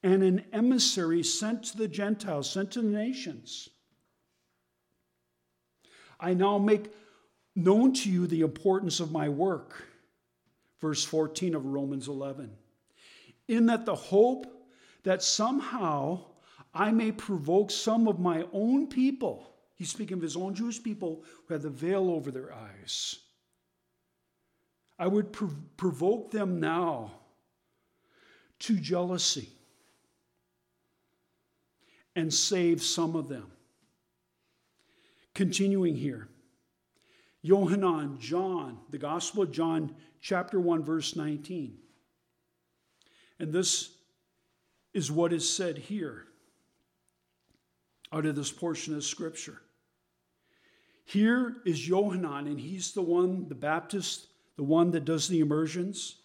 am 0.04 0.22
an 0.22 0.44
emissary 0.52 1.22
sent 1.22 1.64
to 1.64 1.78
the 1.78 1.88
Gentiles, 1.88 2.50
sent 2.50 2.72
to 2.72 2.82
the 2.82 2.88
nations. 2.88 3.70
I 6.20 6.34
now 6.34 6.58
make 6.58 6.92
known 7.56 7.92
to 7.94 8.10
you 8.10 8.26
the 8.26 8.42
importance 8.42 9.00
of 9.00 9.12
my 9.12 9.28
work. 9.28 9.84
Verse 10.80 11.04
14 11.04 11.54
of 11.54 11.64
Romans 11.64 12.08
11. 12.08 12.50
In 13.48 13.66
that 13.66 13.86
the 13.86 13.94
hope 13.94 14.46
that 15.02 15.22
somehow 15.22 16.20
I 16.74 16.90
may 16.90 17.12
provoke 17.12 17.70
some 17.70 18.08
of 18.08 18.18
my 18.18 18.44
own 18.52 18.88
people, 18.88 19.54
he's 19.76 19.90
speaking 19.90 20.16
of 20.16 20.22
his 20.22 20.36
own 20.36 20.54
Jewish 20.54 20.82
people 20.82 21.22
who 21.46 21.54
had 21.54 21.62
the 21.62 21.70
veil 21.70 22.10
over 22.10 22.30
their 22.30 22.52
eyes. 22.52 23.20
I 24.98 25.06
would 25.06 25.32
prov- 25.32 25.76
provoke 25.76 26.30
them 26.30 26.60
now 26.60 27.12
to 28.60 28.76
jealousy 28.76 29.48
and 32.16 32.32
save 32.32 32.82
some 32.82 33.16
of 33.16 33.28
them. 33.28 33.50
Continuing 35.34 35.96
here. 35.96 36.28
Yohanan, 37.42 38.18
John, 38.20 38.78
the 38.90 38.98
Gospel 38.98 39.42
of 39.42 39.52
John, 39.52 39.94
chapter 40.20 40.58
1, 40.60 40.82
verse 40.84 41.16
19. 41.16 41.76
And 43.38 43.52
this 43.52 43.90
is 44.94 45.10
what 45.10 45.32
is 45.32 45.48
said 45.48 45.76
here 45.76 46.26
out 48.14 48.26
of 48.26 48.36
this 48.36 48.52
portion 48.52 48.94
of 48.94 49.02
Scripture. 49.02 49.60
Here 51.04 51.56
is 51.66 51.88
Yohanan, 51.88 52.46
and 52.46 52.60
he's 52.60 52.92
the 52.92 53.02
one, 53.02 53.48
the 53.48 53.56
Baptist, 53.56 54.28
the 54.56 54.62
one 54.62 54.92
that 54.92 55.04
does 55.04 55.26
the 55.26 55.40
immersions. 55.40 56.16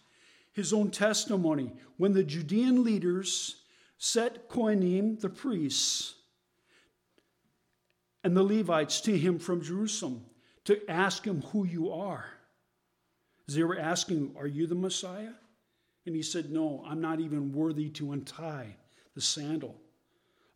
His 0.52 0.72
own 0.72 0.90
testimony 0.90 1.72
when 1.96 2.12
the 2.12 2.22
Judean 2.22 2.84
leaders 2.84 3.56
set 3.98 4.48
Kohanim, 4.48 5.20
the 5.20 5.28
priests, 5.28 6.14
and 8.22 8.36
the 8.36 8.42
Levites 8.42 9.00
to 9.02 9.18
him 9.18 9.38
from 9.38 9.62
Jerusalem 9.62 10.24
to 10.64 10.80
ask 10.88 11.24
him 11.24 11.42
who 11.52 11.66
you 11.66 11.92
are. 11.92 12.26
They 13.48 13.64
were 13.64 13.78
asking, 13.78 14.34
Are 14.38 14.46
you 14.46 14.66
the 14.66 14.74
Messiah? 14.74 15.32
And 16.06 16.14
he 16.14 16.22
said, 16.22 16.50
No, 16.50 16.84
I'm 16.86 17.00
not 17.00 17.20
even 17.20 17.52
worthy 17.52 17.88
to 17.90 18.12
untie 18.12 18.76
the 19.14 19.20
sandal 19.20 19.76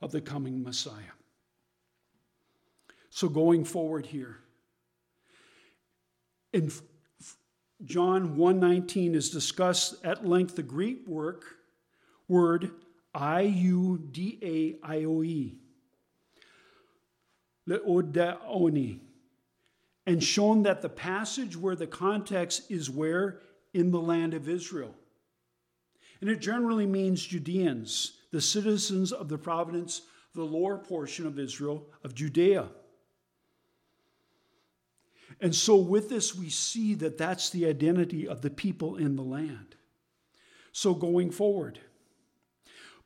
of 0.00 0.12
the 0.12 0.20
coming 0.20 0.62
Messiah. 0.62 1.12
So 3.14 3.28
going 3.28 3.64
forward 3.64 4.06
here, 4.06 4.40
in 6.52 6.72
John 7.84 8.36
1:19 8.36 9.14
is 9.14 9.30
discussed 9.30 10.04
at 10.04 10.26
length 10.26 10.56
the 10.56 10.64
Greek 10.64 11.06
work 11.06 11.44
word 12.26 12.72
I 13.14 13.42
U 13.42 13.98
D 14.10 14.40
A 14.42 14.84
I 14.84 15.04
O 15.04 15.22
E 15.22 15.60
leodaoni 17.68 18.98
and 20.06 20.20
shown 20.20 20.64
that 20.64 20.82
the 20.82 20.88
passage 20.88 21.56
where 21.56 21.76
the 21.76 21.86
context 21.86 22.68
is 22.68 22.90
where 22.90 23.40
in 23.72 23.92
the 23.92 24.00
land 24.00 24.34
of 24.34 24.48
Israel. 24.48 24.92
And 26.20 26.28
it 26.28 26.40
generally 26.40 26.86
means 26.86 27.24
Judeans, 27.24 28.18
the 28.32 28.40
citizens 28.40 29.12
of 29.12 29.28
the 29.28 29.38
province, 29.38 30.02
the 30.34 30.42
lower 30.42 30.78
portion 30.78 31.28
of 31.28 31.38
Israel, 31.38 31.86
of 32.02 32.16
Judea. 32.16 32.70
And 35.40 35.54
so, 35.54 35.76
with 35.76 36.08
this, 36.08 36.34
we 36.34 36.48
see 36.48 36.94
that 36.94 37.18
that's 37.18 37.50
the 37.50 37.66
identity 37.66 38.26
of 38.26 38.42
the 38.42 38.50
people 38.50 38.96
in 38.96 39.16
the 39.16 39.22
land. 39.22 39.74
So, 40.72 40.94
going 40.94 41.30
forward, 41.30 41.78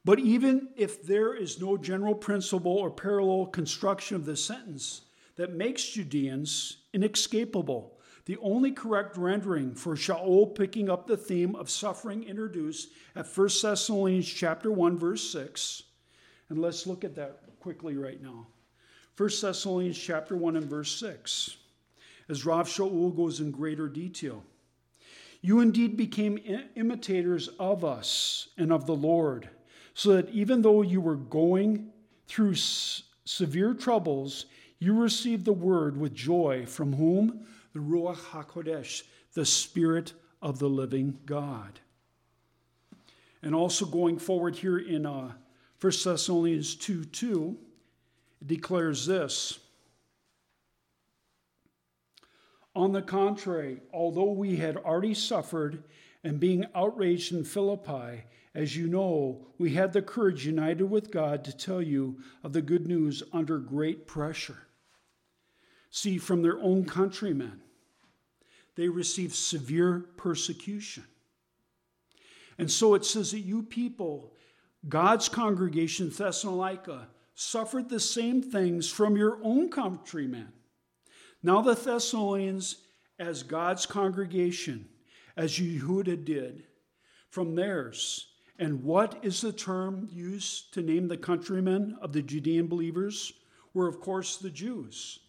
but 0.08 0.18
even 0.18 0.68
if 0.74 1.02
there 1.02 1.34
is 1.34 1.60
no 1.60 1.76
general 1.76 2.14
principle 2.14 2.72
or 2.72 2.90
parallel 2.90 3.44
construction 3.44 4.16
of 4.16 4.24
the 4.24 4.38
sentence 4.38 5.02
that 5.36 5.52
makes 5.52 5.84
Judeans 5.84 6.78
inescapable, 6.94 7.98
the 8.24 8.38
only 8.38 8.72
correct 8.72 9.18
rendering 9.18 9.74
for 9.74 9.96
Shaul 9.96 10.54
picking 10.54 10.88
up 10.88 11.06
the 11.06 11.16
theme 11.18 11.54
of 11.54 11.68
suffering 11.68 12.24
introduced 12.24 12.88
at 13.14 13.26
1 13.26 13.48
Thessalonians 13.60 14.26
chapter 14.26 14.72
1 14.72 14.96
verse 14.96 15.30
6. 15.30 15.82
And 16.48 16.62
let's 16.62 16.86
look 16.86 17.04
at 17.04 17.14
that 17.16 17.40
quickly 17.60 17.96
right 17.98 18.22
now. 18.22 18.46
1 19.18 19.28
Thessalonians 19.42 19.98
chapter 19.98 20.36
1 20.36 20.56
and 20.56 20.70
verse 20.70 20.98
6 20.98 21.57
as 22.28 22.44
Rav 22.44 22.68
Shaul 22.68 23.14
goes 23.14 23.40
in 23.40 23.50
greater 23.50 23.88
detail. 23.88 24.44
You 25.40 25.60
indeed 25.60 25.96
became 25.96 26.38
imitators 26.74 27.48
of 27.58 27.84
us 27.84 28.48
and 28.58 28.72
of 28.72 28.86
the 28.86 28.96
Lord, 28.96 29.48
so 29.94 30.14
that 30.14 30.28
even 30.30 30.62
though 30.62 30.82
you 30.82 31.00
were 31.00 31.16
going 31.16 31.90
through 32.26 32.52
s- 32.52 33.04
severe 33.24 33.72
troubles, 33.72 34.46
you 34.78 35.00
received 35.00 35.44
the 35.44 35.52
word 35.52 35.96
with 35.96 36.14
joy 36.14 36.66
from 36.66 36.92
whom? 36.92 37.46
The 37.72 37.80
Ruach 37.80 38.16
HaKodesh, 38.16 39.02
the 39.34 39.46
Spirit 39.46 40.12
of 40.42 40.58
the 40.58 40.68
living 40.68 41.18
God. 41.24 41.80
And 43.42 43.54
also 43.54 43.86
going 43.86 44.18
forward 44.18 44.56
here 44.56 44.78
in 44.78 45.06
uh, 45.06 45.32
1 45.80 45.92
Thessalonians 46.04 46.74
2 46.74 47.04
2, 47.04 47.56
it 48.40 48.48
declares 48.48 49.06
this. 49.06 49.60
On 52.78 52.92
the 52.92 53.02
contrary, 53.02 53.80
although 53.92 54.30
we 54.30 54.54
had 54.54 54.76
already 54.76 55.12
suffered 55.12 55.82
and 56.22 56.38
being 56.38 56.64
outraged 56.76 57.32
in 57.32 57.42
Philippi, 57.42 58.22
as 58.54 58.76
you 58.76 58.86
know, 58.86 59.48
we 59.58 59.74
had 59.74 59.92
the 59.92 60.00
courage 60.00 60.46
united 60.46 60.84
with 60.84 61.10
God 61.10 61.42
to 61.42 61.56
tell 61.56 61.82
you 61.82 62.20
of 62.44 62.52
the 62.52 62.62
good 62.62 62.86
news 62.86 63.24
under 63.32 63.58
great 63.58 64.06
pressure. 64.06 64.68
See, 65.90 66.18
from 66.18 66.40
their 66.40 66.60
own 66.60 66.84
countrymen, 66.84 67.62
they 68.76 68.88
received 68.88 69.34
severe 69.34 70.06
persecution. 70.16 71.02
And 72.58 72.70
so 72.70 72.94
it 72.94 73.04
says 73.04 73.32
that 73.32 73.40
you 73.40 73.64
people, 73.64 74.34
God's 74.88 75.28
congregation, 75.28 76.10
Thessalonica, 76.10 77.08
suffered 77.34 77.88
the 77.88 77.98
same 77.98 78.40
things 78.40 78.88
from 78.88 79.16
your 79.16 79.40
own 79.42 79.68
countrymen. 79.68 80.52
Now 81.42 81.62
the 81.62 81.74
Thessalonians, 81.74 82.76
as 83.18 83.42
God's 83.42 83.86
congregation, 83.86 84.88
as 85.36 85.58
Yehuda 85.58 86.24
did, 86.24 86.64
from 87.30 87.54
theirs. 87.54 88.26
And 88.58 88.82
what 88.82 89.20
is 89.22 89.40
the 89.40 89.52
term 89.52 90.08
used 90.10 90.74
to 90.74 90.82
name 90.82 91.06
the 91.06 91.16
countrymen 91.16 91.96
of 92.00 92.12
the 92.12 92.22
Judean 92.22 92.66
believers? 92.66 93.32
Were, 93.72 93.86
of 93.86 94.00
course, 94.00 94.36
the 94.36 94.50
Jews, 94.50 95.20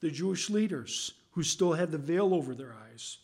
the 0.00 0.10
Jewish 0.10 0.48
leaders 0.48 1.12
who 1.32 1.42
still 1.42 1.74
had 1.74 1.90
the 1.90 1.98
veil 1.98 2.32
over 2.32 2.54
their 2.54 2.74
eyes. 2.90 3.18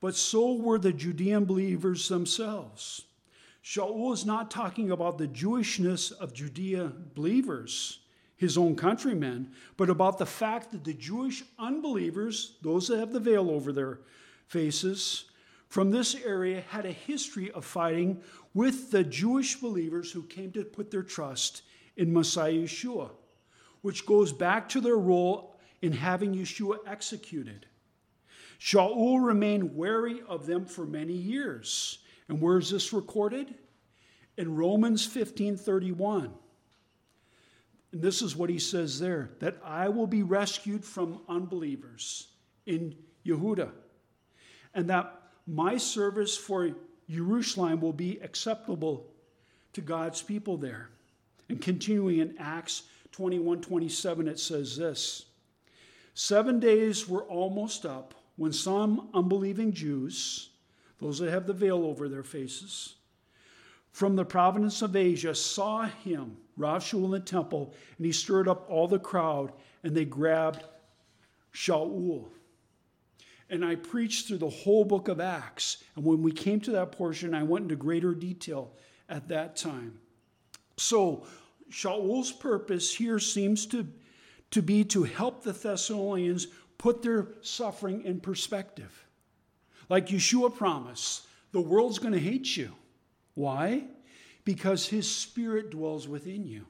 But 0.00 0.14
so 0.14 0.54
were 0.54 0.78
the 0.78 0.92
Judean 0.92 1.46
believers 1.46 2.08
themselves. 2.08 3.02
Shaul 3.64 4.12
is 4.12 4.24
not 4.24 4.52
talking 4.52 4.92
about 4.92 5.18
the 5.18 5.26
Jewishness 5.26 6.12
of 6.12 6.32
Judea 6.32 6.92
believers 7.14 7.98
his 8.36 8.58
own 8.58 8.76
countrymen, 8.76 9.50
but 9.76 9.90
about 9.90 10.18
the 10.18 10.26
fact 10.26 10.70
that 10.70 10.84
the 10.84 10.92
Jewish 10.92 11.42
unbelievers, 11.58 12.56
those 12.62 12.88
that 12.88 12.98
have 12.98 13.12
the 13.12 13.20
veil 13.20 13.50
over 13.50 13.72
their 13.72 14.00
faces, 14.46 15.24
from 15.68 15.90
this 15.90 16.14
area 16.14 16.62
had 16.68 16.86
a 16.86 16.92
history 16.92 17.50
of 17.50 17.64
fighting 17.64 18.22
with 18.54 18.90
the 18.90 19.02
Jewish 19.04 19.56
believers 19.56 20.12
who 20.12 20.22
came 20.22 20.52
to 20.52 20.64
put 20.64 20.90
their 20.90 21.02
trust 21.02 21.62
in 21.96 22.12
Messiah 22.12 22.52
Yeshua, 22.52 23.10
which 23.82 24.06
goes 24.06 24.32
back 24.32 24.68
to 24.70 24.80
their 24.80 24.96
role 24.96 25.56
in 25.82 25.92
having 25.92 26.34
Yeshua 26.34 26.78
executed. 26.86 27.66
Shaul 28.58 29.24
remained 29.24 29.76
wary 29.76 30.22
of 30.28 30.46
them 30.46 30.64
for 30.64 30.86
many 30.86 31.12
years. 31.12 31.98
And 32.28 32.40
where 32.40 32.58
is 32.58 32.70
this 32.70 32.92
recorded? 32.92 33.54
In 34.36 34.56
Romans 34.56 35.06
15:31. 35.06 36.32
And 37.92 38.02
this 38.02 38.22
is 38.22 38.36
what 38.36 38.50
he 38.50 38.58
says 38.58 38.98
there 38.98 39.30
that 39.40 39.56
I 39.64 39.88
will 39.88 40.06
be 40.06 40.22
rescued 40.22 40.84
from 40.84 41.20
unbelievers 41.28 42.28
in 42.66 42.96
Yehuda, 43.24 43.70
and 44.74 44.90
that 44.90 45.22
my 45.46 45.76
service 45.76 46.36
for 46.36 46.70
Jerusalem 47.08 47.80
will 47.80 47.92
be 47.92 48.18
acceptable 48.20 49.06
to 49.72 49.80
God's 49.80 50.22
people 50.22 50.56
there. 50.56 50.90
And 51.48 51.60
continuing 51.60 52.18
in 52.18 52.36
Acts 52.38 52.82
21 53.12 53.60
27, 53.60 54.28
it 54.28 54.38
says 54.38 54.76
this 54.76 55.26
Seven 56.14 56.58
days 56.58 57.08
were 57.08 57.24
almost 57.24 57.86
up 57.86 58.14
when 58.36 58.52
some 58.52 59.08
unbelieving 59.14 59.72
Jews, 59.72 60.50
those 61.00 61.18
that 61.18 61.30
have 61.30 61.46
the 61.46 61.52
veil 61.52 61.84
over 61.84 62.08
their 62.08 62.22
faces, 62.22 62.94
from 63.96 64.14
the 64.14 64.26
province 64.26 64.82
of 64.82 64.94
Asia 64.94 65.34
saw 65.34 65.86
him 65.86 66.36
Rav 66.58 66.86
in 66.92 67.10
the 67.10 67.18
temple, 67.18 67.72
and 67.96 68.04
he 68.04 68.12
stirred 68.12 68.46
up 68.46 68.66
all 68.68 68.86
the 68.86 68.98
crowd, 68.98 69.54
and 69.82 69.96
they 69.96 70.04
grabbed 70.04 70.62
Shaul. 71.54 72.26
And 73.48 73.64
I 73.64 73.74
preached 73.74 74.28
through 74.28 74.36
the 74.36 74.50
whole 74.50 74.84
book 74.84 75.08
of 75.08 75.18
Acts. 75.18 75.82
And 75.94 76.04
when 76.04 76.20
we 76.20 76.30
came 76.30 76.60
to 76.60 76.72
that 76.72 76.92
portion, 76.92 77.32
I 77.32 77.42
went 77.42 77.62
into 77.62 77.76
greater 77.76 78.14
detail 78.14 78.70
at 79.08 79.28
that 79.28 79.56
time. 79.56 79.98
So, 80.76 81.26
Shaul's 81.70 82.32
purpose 82.32 82.94
here 82.94 83.18
seems 83.18 83.64
to, 83.68 83.88
to 84.50 84.60
be 84.60 84.84
to 84.84 85.04
help 85.04 85.42
the 85.42 85.54
Thessalonians 85.54 86.48
put 86.76 87.00
their 87.00 87.28
suffering 87.40 88.04
in 88.04 88.20
perspective. 88.20 89.06
Like 89.88 90.08
Yeshua 90.08 90.54
promised, 90.54 91.26
the 91.52 91.62
world's 91.62 91.98
going 91.98 92.12
to 92.12 92.20
hate 92.20 92.58
you. 92.58 92.72
Why? 93.36 93.84
because 94.46 94.86
his 94.86 95.12
spirit 95.12 95.70
dwells 95.70 96.08
within 96.08 96.46
you. 96.46 96.64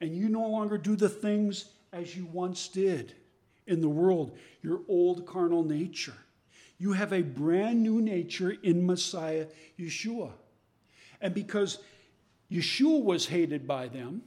And 0.00 0.14
you 0.14 0.28
no 0.28 0.46
longer 0.46 0.78
do 0.78 0.94
the 0.94 1.08
things 1.08 1.70
as 1.92 2.14
you 2.14 2.26
once 2.26 2.68
did 2.68 3.14
in 3.66 3.80
the 3.80 3.88
world, 3.88 4.36
your 4.62 4.82
old 4.86 5.26
carnal 5.26 5.64
nature. 5.64 6.14
You 6.78 6.92
have 6.92 7.14
a 7.14 7.22
brand 7.22 7.82
new 7.82 8.02
nature 8.02 8.54
in 8.62 8.86
Messiah 8.86 9.46
Yeshua. 9.78 10.32
And 11.22 11.32
because 11.32 11.78
Yeshua 12.52 13.02
was 13.02 13.26
hated 13.26 13.66
by 13.66 13.88
them, 13.88 14.22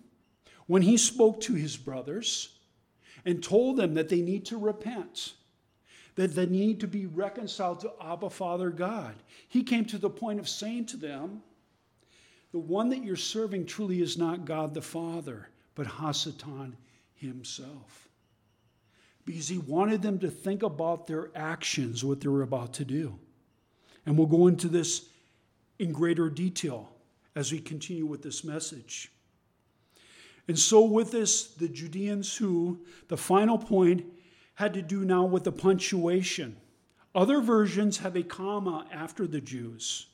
when 0.65 0.81
he 0.81 0.97
spoke 0.97 1.39
to 1.41 1.53
his 1.53 1.77
brothers 1.77 2.57
and 3.25 3.43
told 3.43 3.77
them 3.77 3.93
that 3.93 4.09
they 4.09 4.21
need 4.21 4.45
to 4.47 4.57
repent, 4.57 5.33
that 6.19 6.35
they 6.35 6.45
need 6.45 6.81
to 6.81 6.87
be 6.87 7.05
reconciled 7.05 7.79
to 7.79 7.93
Abba 8.01 8.29
Father 8.29 8.71
God, 8.71 9.15
he 9.47 9.63
came 9.63 9.85
to 9.85 9.97
the 9.97 10.09
point 10.09 10.37
of 10.37 10.49
saying 10.49 10.85
to 10.87 10.97
them, 10.97 11.41
the 12.51 12.59
one 12.59 12.89
that 12.89 13.05
you're 13.05 13.15
serving 13.15 13.65
truly 13.65 14.01
is 14.01 14.17
not 14.17 14.43
God 14.43 14.73
the 14.73 14.81
Father, 14.81 15.47
but 15.75 15.87
Hasatan 15.87 16.73
himself. 17.15 18.09
Because 19.23 19.47
he 19.47 19.59
wanted 19.59 20.01
them 20.01 20.19
to 20.19 20.29
think 20.29 20.61
about 20.61 21.07
their 21.07 21.31
actions, 21.35 22.03
what 22.03 22.19
they 22.19 22.27
were 22.27 22.41
about 22.41 22.73
to 22.73 22.83
do. 22.83 23.17
And 24.05 24.17
we'll 24.17 24.27
go 24.27 24.47
into 24.47 24.67
this 24.67 25.05
in 25.77 25.93
greater 25.93 26.29
detail 26.29 26.89
as 27.33 27.53
we 27.53 27.59
continue 27.59 28.05
with 28.05 28.23
this 28.23 28.43
message. 28.43 29.09
And 30.49 30.59
so, 30.59 30.81
with 30.81 31.11
this, 31.11 31.47
the 31.53 31.69
Judeans 31.69 32.35
who, 32.35 32.81
the 33.07 33.15
final 33.15 33.57
point, 33.57 34.03
had 34.59 34.73
to 34.73 34.81
do 34.81 35.05
now 35.05 35.23
with 35.23 35.45
the 35.45 35.53
punctuation. 35.53 36.57
Other 37.15 37.39
versions 37.39 37.99
have 37.99 38.17
a 38.17 38.23
comma 38.23 38.85
after 38.91 39.25
the 39.25 39.39
Jews, 39.39 40.07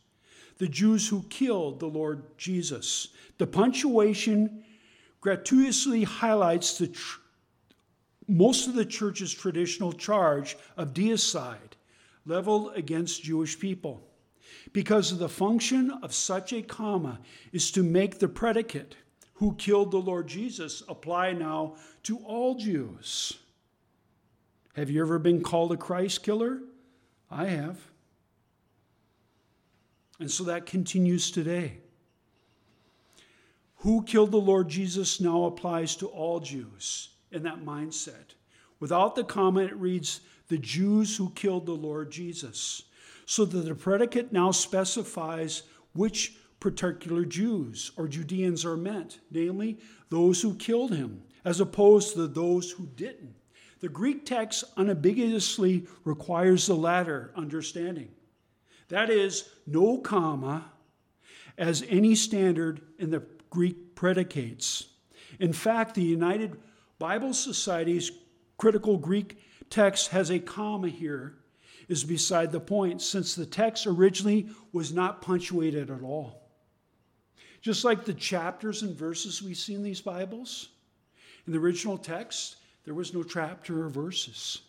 the 0.60 0.68
Jews 0.68 1.08
who 1.08 1.24
killed 1.32 1.80
the 1.80 1.88
Lord 1.88 2.38
Jesus. 2.38 3.08
The 3.40 3.48
punctuation 3.48 4.64
gratuitously 5.20 6.04
highlights 6.04 6.78
the 6.78 6.90
tr- 6.90 7.22
most 8.28 8.68
of 8.68 8.76
the 8.76 8.86
church's 8.86 9.34
traditional 9.34 9.92
charge 9.92 10.56
of 10.78 10.94
deicide 10.94 11.74
leveled 12.28 12.74
against 12.76 13.24
Jewish 13.24 13.58
people. 13.60 14.08
Because 14.74 15.18
the 15.18 15.28
function 15.28 15.90
of 16.04 16.14
such 16.14 16.54
a 16.54 16.62
comma 16.62 17.20
is 17.52 17.72
to 17.72 17.82
make 17.82 18.20
the 18.20 18.28
predicate, 18.28 18.96
who 19.34 19.56
killed 19.56 19.90
the 19.90 19.98
Lord 19.98 20.28
Jesus, 20.28 20.84
apply 20.88 21.34
now 21.34 21.78
to 22.04 22.20
all 22.20 22.54
Jews. 22.54 23.40
Have 24.76 24.90
you 24.90 25.02
ever 25.02 25.20
been 25.20 25.42
called 25.42 25.72
a 25.72 25.78
Christ 25.78 26.22
killer? 26.22 26.60
I 27.32 27.46
have. 27.46 27.80
And 30.20 30.30
so 30.30 30.44
that 30.46 30.66
continues 30.66 31.32
today. 31.32 31.78
Who 33.78 34.04
killed 34.04 34.32
the 34.32 34.38
Lord 34.38 34.68
Jesus 34.68 35.22
now 35.22 35.46
applies 35.46 35.96
to 35.98 36.08
all 36.08 36.40
Jews 36.40 37.10
in 37.32 37.44
that 37.44 37.64
mindset. 37.64 38.34
Without 38.80 39.16
the 39.16 39.24
comma, 39.24 39.62
it 39.62 39.76
reads, 39.76 40.22
the 40.48 40.58
Jews 40.58 41.16
who 41.16 41.32
killed 41.32 41.66
the 41.66 41.72
Lord 41.72 42.12
Jesus. 42.12 42.84
So 43.26 43.46
that 43.46 43.58
the 43.58 43.76
predicate 43.76 44.34
now 44.34 44.52
specifies 44.52 45.64
which 45.94 46.36
particular 46.60 47.24
Jews 47.26 47.92
or 47.96 48.08
Judeans 48.08 48.66
are 48.66 48.78
meant, 48.78 49.20
namely 49.32 49.80
those 50.10 50.42
who 50.42 50.56
killed 50.56 50.94
him, 50.94 51.24
as 51.46 51.60
opposed 51.60 52.14
to 52.16 52.28
those 52.28 52.72
who 52.72 52.88
didn't. 52.88 53.36
The 53.80 53.90
Greek 53.90 54.26
text 54.26 54.64
unambiguously 54.78 55.88
requires 56.04 56.68
the 56.68 56.76
latter 56.76 57.32
understanding. 57.36 58.10
That 58.90 59.10
is, 59.10 59.50
no 59.68 59.98
comma 59.98 60.72
as 61.58 61.84
any 61.90 62.16
standard 62.16 62.82
in 63.00 63.12
the 63.12 63.24
Greek 63.50 63.96
predicates. 63.96 64.88
In 65.40 65.54
fact, 65.54 65.96
the 65.96 66.04
United 66.04 66.58
Bible 67.00 67.34
Society's 67.34 68.12
critical 68.58 68.98
Greek 68.98 69.38
text 69.70 70.10
has 70.10 70.30
a 70.30 70.40
comma 70.40 70.90
here 70.90 71.36
is 71.88 72.04
beside 72.04 72.52
the 72.52 72.60
point, 72.60 73.02
since 73.02 73.36
the 73.36 73.46
text 73.46 73.86
originally 73.86 74.50
was 74.72 74.94
not 74.94 75.22
punctuated 75.22 75.92
at 75.92 76.02
all. 76.02 76.50
Just 77.62 77.84
like 77.84 78.06
the 78.06 78.14
chapters 78.14 78.82
and 78.82 78.96
verses 78.96 79.42
we 79.42 79.54
see 79.54 79.74
in 79.74 79.84
these 79.84 80.02
Bibles, 80.02 80.70
in 81.46 81.54
the 81.54 81.60
original 81.60 81.98
text, 81.98 82.58
there 82.86 82.94
was 82.94 83.14
no 83.14 83.24
chapter 83.24 83.86
or 83.86 83.90
verses. 83.90 84.62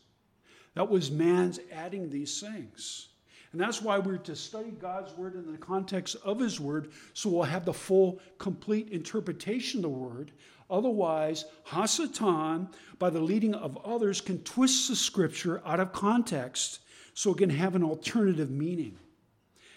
That 0.75 0.89
was 0.89 1.11
man's 1.11 1.61
adding 1.73 2.11
these 2.11 2.41
things. 2.41 3.09
And 3.53 3.61
that's 3.61 3.81
why 3.81 3.99
we're 3.99 4.19
to 4.19 4.37
study 4.37 4.71
God's 4.71 5.17
word 5.17 5.35
in 5.35 5.51
the 5.51 5.59
context 5.59 6.17
of 6.25 6.39
his 6.39 6.61
word, 6.61 6.91
so 7.15 7.31
we'll 7.31 7.45
have 7.45 7.65
the 7.65 7.73
full, 7.73 8.21
complete 8.39 8.91
interpretation 8.91 9.79
of 9.79 9.83
the 9.85 9.89
word. 9.89 10.33
Otherwise, 10.69 11.45
Hasatan, 11.67 12.73
by 12.99 13.09
the 13.09 13.21
leading 13.21 13.55
of 13.55 13.79
others, 13.85 14.21
can 14.21 14.43
twist 14.43 14.89
the 14.89 14.97
scripture 14.97 15.63
out 15.65 15.81
of 15.81 15.93
context 15.93 16.81
so 17.15 17.31
it 17.31 17.39
can 17.39 17.51
have 17.51 17.75
an 17.75 17.85
alternative 17.85 18.51
meaning. 18.51 18.99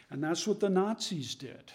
And 0.09 0.23
that's 0.23 0.47
what 0.47 0.59
the 0.59 0.69
Nazis 0.69 1.35
did. 1.35 1.71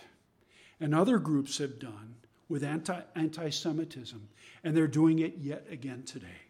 And 0.81 0.95
other 0.95 1.19
groups 1.19 1.59
have 1.59 1.79
done 1.79 2.17
with 2.49 2.65
anti 2.65 3.51
Semitism. 3.51 4.29
And 4.65 4.77
they're 4.77 4.87
doing 4.87 5.21
it 5.21 5.39
yet 5.39 5.67
again 5.71 6.03
today. 6.03 6.44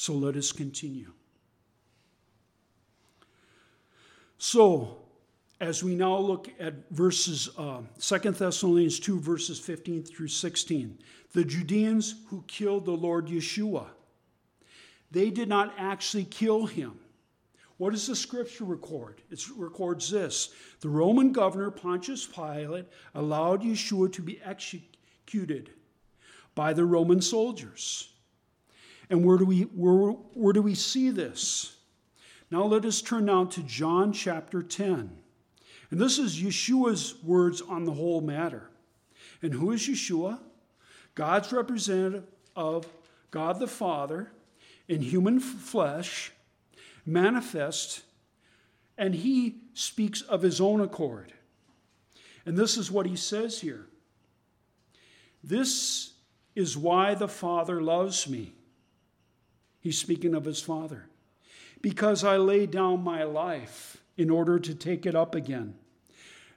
So 0.00 0.14
let 0.14 0.34
us 0.34 0.50
continue. 0.50 1.12
So, 4.38 4.96
as 5.60 5.84
we 5.84 5.94
now 5.94 6.16
look 6.16 6.48
at 6.58 6.90
verses 6.90 7.50
uh, 7.58 7.82
2 8.00 8.18
Thessalonians 8.30 8.98
2, 8.98 9.20
verses 9.20 9.60
15 9.60 10.04
through 10.04 10.28
16, 10.28 10.98
the 11.34 11.44
Judeans 11.44 12.14
who 12.28 12.42
killed 12.46 12.86
the 12.86 12.92
Lord 12.92 13.26
Yeshua, 13.26 13.88
they 15.10 15.28
did 15.28 15.50
not 15.50 15.74
actually 15.76 16.24
kill 16.24 16.64
him. 16.64 16.98
What 17.76 17.90
does 17.90 18.06
the 18.06 18.16
scripture 18.16 18.64
record? 18.64 19.20
It 19.30 19.42
records 19.54 20.08
this 20.08 20.48
The 20.80 20.88
Roman 20.88 21.30
governor 21.30 21.70
Pontius 21.70 22.24
Pilate 22.24 22.86
allowed 23.14 23.60
Yeshua 23.60 24.10
to 24.14 24.22
be 24.22 24.40
executed 24.42 25.68
by 26.54 26.72
the 26.72 26.86
Roman 26.86 27.20
soldiers. 27.20 28.10
And 29.10 29.24
where 29.24 29.36
do 29.36 29.44
we, 29.44 29.62
where, 29.62 30.12
where 30.34 30.52
do 30.52 30.62
we 30.62 30.76
see 30.76 31.10
this? 31.10 31.76
Now 32.50 32.64
let 32.64 32.84
us 32.84 33.02
turn 33.02 33.26
now 33.26 33.44
to 33.46 33.62
John 33.62 34.12
chapter 34.12 34.62
10. 34.62 35.10
And 35.90 36.00
this 36.00 36.18
is 36.18 36.40
Yeshua's 36.40 37.16
words 37.22 37.60
on 37.60 37.84
the 37.84 37.92
whole 37.92 38.20
matter. 38.20 38.70
And 39.42 39.52
who 39.52 39.72
is 39.72 39.82
Yeshua? 39.82 40.38
God's 41.16 41.52
representative 41.52 42.24
of 42.54 42.86
God 43.30 43.58
the 43.58 43.66
Father 43.66 44.30
in 44.88 45.02
human 45.02 45.40
flesh, 45.40 46.32
manifest, 47.04 48.02
and 48.96 49.14
he 49.14 49.56
speaks 49.74 50.20
of 50.22 50.42
his 50.42 50.60
own 50.60 50.80
accord. 50.80 51.32
And 52.46 52.56
this 52.56 52.76
is 52.76 52.90
what 52.90 53.06
he 53.06 53.16
says 53.16 53.60
here 53.60 53.86
This 55.42 56.12
is 56.54 56.76
why 56.76 57.14
the 57.14 57.28
Father 57.28 57.80
loves 57.80 58.28
me. 58.28 58.52
He's 59.80 59.98
speaking 59.98 60.34
of 60.34 60.44
his 60.44 60.60
Father 60.60 61.06
because 61.82 62.22
I 62.22 62.36
lay 62.36 62.66
down 62.66 63.02
my 63.02 63.24
life 63.24 63.96
in 64.16 64.30
order 64.30 64.58
to 64.58 64.74
take 64.74 65.06
it 65.06 65.14
up 65.14 65.34
again. 65.34 65.74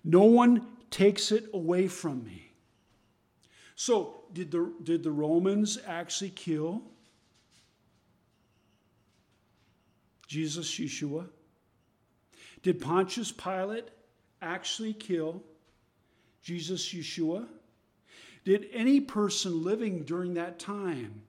No 0.03 0.23
one 0.23 0.67
takes 0.91 1.31
it 1.31 1.45
away 1.53 1.87
from 1.87 2.25
me. 2.25 2.51
So, 3.75 4.25
did 4.33 4.51
the, 4.51 4.71
did 4.83 5.03
the 5.03 5.11
Romans 5.11 5.79
actually 5.87 6.29
kill 6.31 6.81
Jesus, 10.27 10.69
Yeshua? 10.79 11.27
Did 12.61 12.81
Pontius 12.81 13.31
Pilate 13.31 13.87
actually 14.41 14.93
kill 14.93 15.41
Jesus, 16.41 16.93
Yeshua? 16.93 17.47
Did 18.43 18.67
any 18.73 18.99
person 18.99 19.63
living 19.63 20.03
during 20.03 20.33
that 20.33 20.59
time 20.59 21.21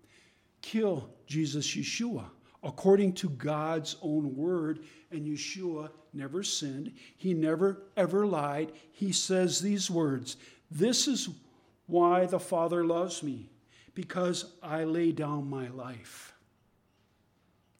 kill 0.64 1.08
Jesus, 1.26 1.66
Yeshua? 1.66 2.24
according 2.64 3.12
to 3.12 3.28
God's 3.28 3.96
own 4.02 4.34
word. 4.34 4.80
And 5.12 5.26
Yeshua 5.26 5.90
never 6.12 6.42
sinned, 6.42 6.92
he 7.16 7.34
never 7.34 7.82
ever 7.96 8.26
lied. 8.26 8.72
He 8.90 9.12
says 9.12 9.60
these 9.60 9.90
words 9.90 10.36
This 10.70 11.06
is 11.06 11.28
why 11.86 12.26
the 12.26 12.40
Father 12.40 12.84
loves 12.84 13.22
me, 13.22 13.50
because 13.94 14.46
I 14.62 14.84
lay 14.84 15.12
down 15.12 15.48
my 15.48 15.68
life. 15.68 16.34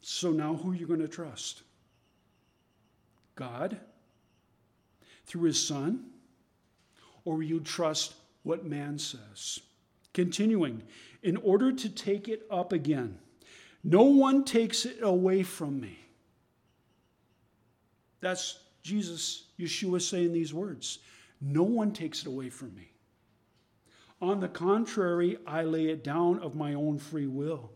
So 0.01 0.31
now 0.31 0.55
who 0.55 0.73
are 0.73 0.77
you 0.77 0.87
going 0.87 1.01
to 1.01 1.09
trust? 1.09 1.63
God? 3.35 3.81
Through 5.27 5.45
his 5.45 5.67
Son? 5.67 6.05
Or 7.25 7.37
will 7.37 7.43
you 7.43 7.61
trust 7.61 8.15
what 8.43 8.67
man 8.67 8.99
says? 8.99 9.61
Continuing, 10.15 10.83
in 11.23 11.37
order 11.37 11.71
to 11.73 11.89
take 11.91 12.29
it 12.29 12.47
up 12.51 12.73
again. 12.73 13.19
No 13.83 14.05
one 14.05 14.45
takes 14.45 14.87
it 14.87 14.99
away 15.03 15.43
from 15.43 15.79
me. 15.79 15.99
That's 18.21 18.59
Jesus, 18.83 19.45
Yeshua 19.59 20.01
saying 20.01 20.33
these 20.33 20.55
words. 20.55 21.01
No 21.41 21.63
one 21.63 21.93
takes 21.93 22.23
it 22.23 22.27
away 22.27 22.49
from 22.49 22.75
me. 22.75 22.91
On 24.23 24.41
the 24.41 24.49
contrary, 24.49 25.37
I 25.47 25.65
lay 25.65 25.87
it 25.87 26.03
down 26.03 26.39
of 26.39 26.55
my 26.55 26.73
own 26.73 26.99
free 26.99 27.27
will. 27.27 27.71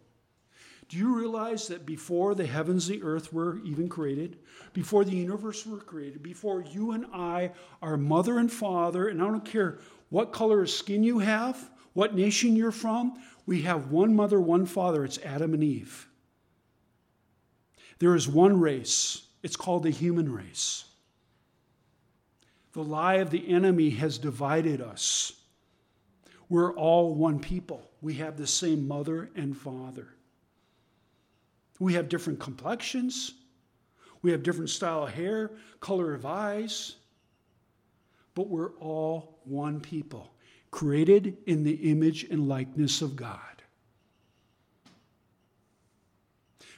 Do 0.88 0.96
you 0.96 1.14
realize 1.14 1.68
that 1.68 1.84
before 1.84 2.34
the 2.34 2.46
heavens 2.46 2.86
the 2.86 3.02
earth 3.02 3.30
were 3.30 3.58
even 3.64 3.90
created, 3.90 4.38
before 4.72 5.04
the 5.04 5.16
universe 5.16 5.66
were 5.66 5.76
created, 5.76 6.22
before 6.22 6.62
you 6.62 6.92
and 6.92 7.04
I, 7.12 7.52
our 7.82 7.98
mother 7.98 8.38
and 8.38 8.50
father, 8.50 9.08
and 9.08 9.20
I 9.20 9.26
don't 9.26 9.44
care 9.44 9.80
what 10.08 10.32
color 10.32 10.62
of 10.62 10.70
skin 10.70 11.02
you 11.02 11.18
have, 11.18 11.70
what 11.92 12.14
nation 12.14 12.56
you're 12.56 12.70
from, 12.70 13.20
we 13.46 13.62
have 13.62 13.90
one 13.90 14.14
mother, 14.14 14.40
one 14.40 14.66
father. 14.66 15.04
It's 15.04 15.18
Adam 15.18 15.54
and 15.54 15.64
Eve. 15.64 16.06
There 17.98 18.14
is 18.14 18.28
one 18.28 18.60
race, 18.60 19.22
it's 19.42 19.56
called 19.56 19.82
the 19.82 19.90
human 19.90 20.32
race. 20.32 20.84
The 22.72 22.84
lie 22.84 23.14
of 23.16 23.30
the 23.30 23.48
enemy 23.48 23.90
has 23.90 24.18
divided 24.18 24.80
us. 24.80 25.32
We're 26.48 26.74
all 26.74 27.14
one 27.14 27.40
people. 27.40 27.90
We 28.00 28.14
have 28.14 28.36
the 28.36 28.46
same 28.46 28.86
mother 28.86 29.30
and 29.34 29.56
father. 29.56 30.08
We 31.80 31.94
have 31.94 32.08
different 32.08 32.38
complexions. 32.38 33.32
We 34.22 34.30
have 34.32 34.42
different 34.42 34.70
style 34.70 35.04
of 35.04 35.12
hair, 35.12 35.52
color 35.80 36.14
of 36.14 36.26
eyes. 36.26 36.96
but 38.38 38.46
we're 38.46 38.70
all 38.76 39.40
one 39.42 39.80
people, 39.80 40.32
created 40.70 41.36
in 41.46 41.64
the 41.64 41.90
image 41.90 42.24
and 42.24 42.48
likeness 42.48 43.02
of 43.02 43.16
God. 43.16 43.40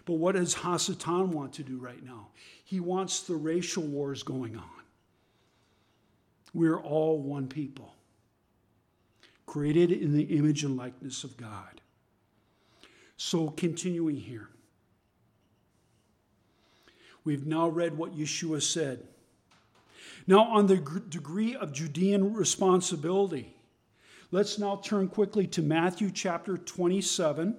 But 0.05 0.15
what 0.15 0.35
does 0.35 0.55
Hasatan 0.55 1.29
want 1.29 1.53
to 1.55 1.63
do 1.63 1.79
right 1.79 2.03
now? 2.05 2.29
He 2.65 2.81
wants 2.81 3.21
the 3.21 3.37
racial 3.37 3.83
wars 3.83 4.23
going 4.23 4.57
on. 4.57 4.65
We're 6.53 6.81
all 6.81 7.21
one 7.21 7.47
people, 7.47 7.95
created 9.47 9.93
in 9.93 10.13
the 10.13 10.25
image 10.37 10.65
and 10.65 10.77
likeness 10.77 11.23
of 11.23 11.37
God. 11.37 11.81
So, 13.17 13.51
continuing 13.51 14.17
here, 14.17 14.49
we've 17.23 17.47
now 17.47 17.69
read 17.69 17.97
what 17.97 18.17
Yeshua 18.17 18.63
said. 18.63 19.07
Now, 20.27 20.45
on 20.45 20.67
the 20.67 20.77
degree 21.09 21.55
of 21.55 21.73
Judean 21.73 22.35
responsibility, 22.35 23.55
let's 24.31 24.59
now 24.59 24.77
turn 24.77 25.09
quickly 25.09 25.47
to 25.49 25.63
Matthew 25.63 26.11
chapter 26.11 26.57
27 26.57 27.57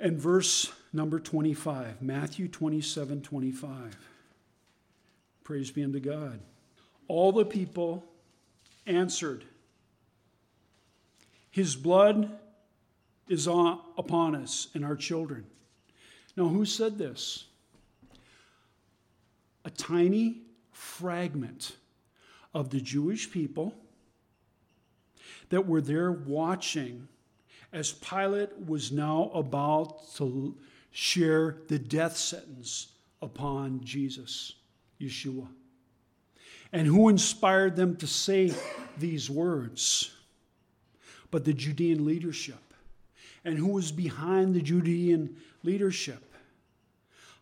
and 0.00 0.18
verse 0.18 0.72
number 0.92 1.18
25. 1.18 2.02
Matthew 2.02 2.48
27 2.48 3.22
25. 3.22 3.98
Praise 5.44 5.70
be 5.70 5.82
unto 5.82 6.00
God. 6.00 6.40
All 7.08 7.32
the 7.32 7.44
people 7.44 8.04
answered, 8.86 9.44
His 11.50 11.74
blood 11.74 12.38
is 13.28 13.48
on, 13.48 13.80
upon 13.96 14.34
us 14.34 14.68
and 14.74 14.84
our 14.84 14.96
children. 14.96 15.46
Now, 16.36 16.48
who 16.48 16.64
said 16.64 16.98
this? 16.98 17.46
A 19.64 19.70
tiny 19.70 20.42
fragment 20.72 21.72
of 22.54 22.70
the 22.70 22.80
Jewish 22.80 23.30
people 23.30 23.74
that 25.50 25.66
were 25.66 25.80
there 25.80 26.12
watching 26.12 27.08
as 27.72 27.92
Pilate 27.92 28.66
was 28.66 28.90
now 28.92 29.30
about 29.34 30.14
to 30.16 30.56
share 30.90 31.58
the 31.68 31.78
death 31.78 32.16
sentence 32.16 32.88
upon 33.20 33.84
Jesus, 33.84 34.54
Yeshua. 35.00 35.46
And 36.72 36.86
who 36.86 37.08
inspired 37.08 37.76
them 37.76 37.96
to 37.96 38.06
say 38.06 38.52
these 38.98 39.30
words? 39.30 40.14
But 41.30 41.44
the 41.44 41.52
Judean 41.52 42.04
leadership. 42.04 42.62
And 43.44 43.58
who 43.58 43.68
was 43.68 43.92
behind 43.92 44.54
the 44.54 44.62
Judean 44.62 45.36
leadership? 45.62 46.24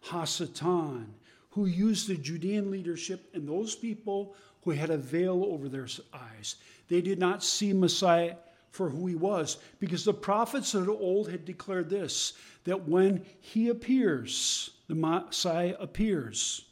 Hasatan, 0.08 1.06
who 1.50 1.66
used 1.66 2.08
the 2.08 2.16
Judean 2.16 2.70
leadership 2.70 3.28
and 3.34 3.48
those 3.48 3.74
people 3.74 4.36
who 4.66 4.72
had 4.72 4.90
a 4.90 4.98
veil 4.98 5.44
over 5.44 5.68
their 5.68 5.86
eyes. 6.12 6.56
They 6.88 7.00
did 7.00 7.20
not 7.20 7.44
see 7.44 7.72
Messiah 7.72 8.34
for 8.72 8.90
who 8.90 9.06
he 9.06 9.14
was 9.14 9.58
because 9.78 10.04
the 10.04 10.12
prophets 10.12 10.74
of 10.74 10.88
old 10.88 11.30
had 11.30 11.44
declared 11.44 11.88
this 11.88 12.32
that 12.64 12.88
when 12.88 13.24
he 13.38 13.68
appears, 13.68 14.70
the 14.88 14.96
Messiah 14.96 15.76
appears, 15.78 16.64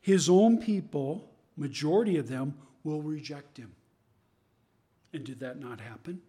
his 0.00 0.30
own 0.30 0.56
people, 0.56 1.30
majority 1.58 2.16
of 2.16 2.26
them, 2.26 2.54
will 2.84 3.02
reject 3.02 3.58
him. 3.58 3.70
And 5.12 5.24
did 5.24 5.40
that 5.40 5.60
not 5.60 5.80
happen? 5.80 6.22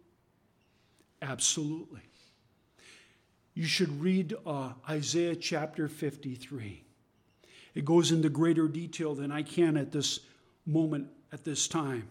Absolutely. 1.22 2.02
You 3.54 3.64
should 3.64 4.02
read 4.02 4.36
uh, 4.46 4.74
Isaiah 4.90 5.38
chapter 5.38 5.88
53. 5.88 6.84
It 7.76 7.86
goes 7.86 8.12
into 8.12 8.28
greater 8.28 8.68
detail 8.68 9.16
than 9.16 9.32
I 9.32 9.44
can 9.44 9.78
at 9.78 9.94
this 9.94 10.20
moment, 10.70 11.08
at 11.32 11.44
this 11.44 11.68
time. 11.68 12.08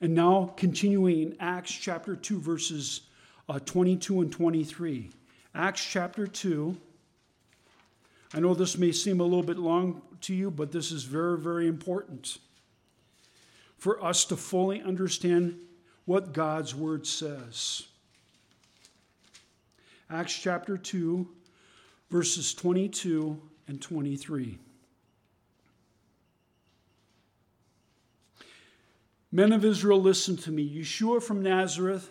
And 0.00 0.14
now, 0.14 0.52
continuing 0.56 1.22
in 1.22 1.36
Acts 1.40 1.72
chapter 1.72 2.16
2, 2.16 2.40
verses 2.40 3.02
uh, 3.48 3.58
22 3.58 4.20
and 4.22 4.32
23. 4.32 5.10
Acts 5.54 5.84
chapter 5.84 6.26
2. 6.26 6.76
I 8.34 8.40
know 8.40 8.54
this 8.54 8.76
may 8.76 8.92
seem 8.92 9.20
a 9.20 9.24
little 9.24 9.44
bit 9.44 9.58
long 9.58 10.02
to 10.22 10.34
you, 10.34 10.50
but 10.50 10.72
this 10.72 10.90
is 10.90 11.04
very, 11.04 11.38
very 11.38 11.68
important 11.68 12.38
for 13.78 14.02
us 14.02 14.24
to 14.26 14.36
fully 14.36 14.82
understand 14.82 15.56
what 16.04 16.32
God's 16.32 16.74
word 16.74 17.06
says. 17.06 17.82
Acts 20.10 20.38
chapter 20.38 20.76
2, 20.76 21.28
verses 22.10 22.54
22 22.54 23.40
and 23.68 23.80
23. 23.80 24.58
Men 29.34 29.52
of 29.52 29.64
Israel, 29.64 30.00
listen 30.00 30.36
to 30.36 30.52
me. 30.52 30.78
Yeshua 30.78 31.20
from 31.20 31.42
Nazareth 31.42 32.08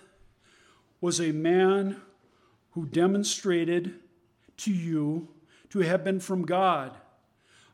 was 1.00 1.22
a 1.22 1.32
man 1.32 2.02
who 2.72 2.86
demonstrated 2.86 3.94
to 4.58 4.74
you 4.74 5.30
to 5.70 5.80
have 5.80 6.04
been 6.04 6.20
from 6.20 6.42
God 6.42 6.92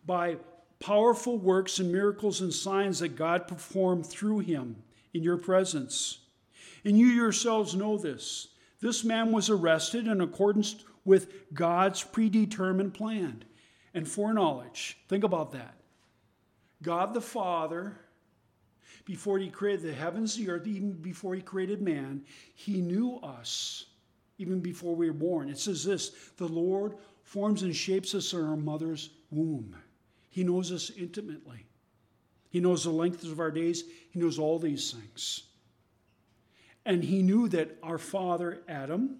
by 0.05 0.37
powerful 0.79 1.39
works 1.39 1.79
and 1.79 1.91
miracles 1.91 2.41
and 2.41 2.53
signs 2.53 2.99
that 2.99 3.15
God 3.15 3.47
performed 3.47 4.05
through 4.05 4.37
him 4.37 4.83
in 5.15 5.23
your 5.23 5.37
presence. 5.37 6.19
And 6.85 6.95
you 6.95 7.07
yourselves 7.07 7.73
know 7.73 7.97
this. 7.97 8.49
This 8.81 9.03
man 9.03 9.31
was 9.31 9.49
arrested 9.49 10.05
in 10.05 10.21
accordance 10.21 10.75
with 11.03 11.51
God's 11.55 12.03
predetermined 12.03 12.93
plan 12.93 13.43
and 13.95 14.07
foreknowledge. 14.07 14.99
Think 15.07 15.23
about 15.23 15.53
that. 15.53 15.73
God 16.83 17.15
the 17.15 17.21
Father 17.21 17.97
before 19.09 19.39
he 19.39 19.49
created 19.49 19.81
the 19.81 19.91
heavens, 19.91 20.35
the 20.35 20.47
earth, 20.51 20.67
even 20.67 20.91
before 20.91 21.33
he 21.33 21.41
created 21.41 21.81
man, 21.81 22.21
he 22.53 22.79
knew 22.79 23.15
us 23.23 23.87
even 24.37 24.59
before 24.59 24.95
we 24.95 25.07
were 25.07 25.17
born. 25.17 25.49
It 25.49 25.57
says 25.57 25.83
this 25.83 26.09
the 26.37 26.47
Lord 26.47 26.93
forms 27.23 27.63
and 27.63 27.75
shapes 27.75 28.13
us 28.13 28.33
in 28.33 28.45
our 28.45 28.55
mother's 28.55 29.09
womb. 29.31 29.75
He 30.29 30.43
knows 30.43 30.71
us 30.71 30.91
intimately. 30.95 31.65
He 32.51 32.59
knows 32.59 32.83
the 32.83 32.91
length 32.91 33.23
of 33.23 33.39
our 33.39 33.49
days. 33.49 33.83
He 34.11 34.19
knows 34.19 34.37
all 34.37 34.59
these 34.59 34.91
things. 34.91 35.41
And 36.85 37.03
he 37.03 37.23
knew 37.23 37.49
that 37.49 37.77
our 37.81 37.97
father 37.97 38.61
Adam 38.67 39.17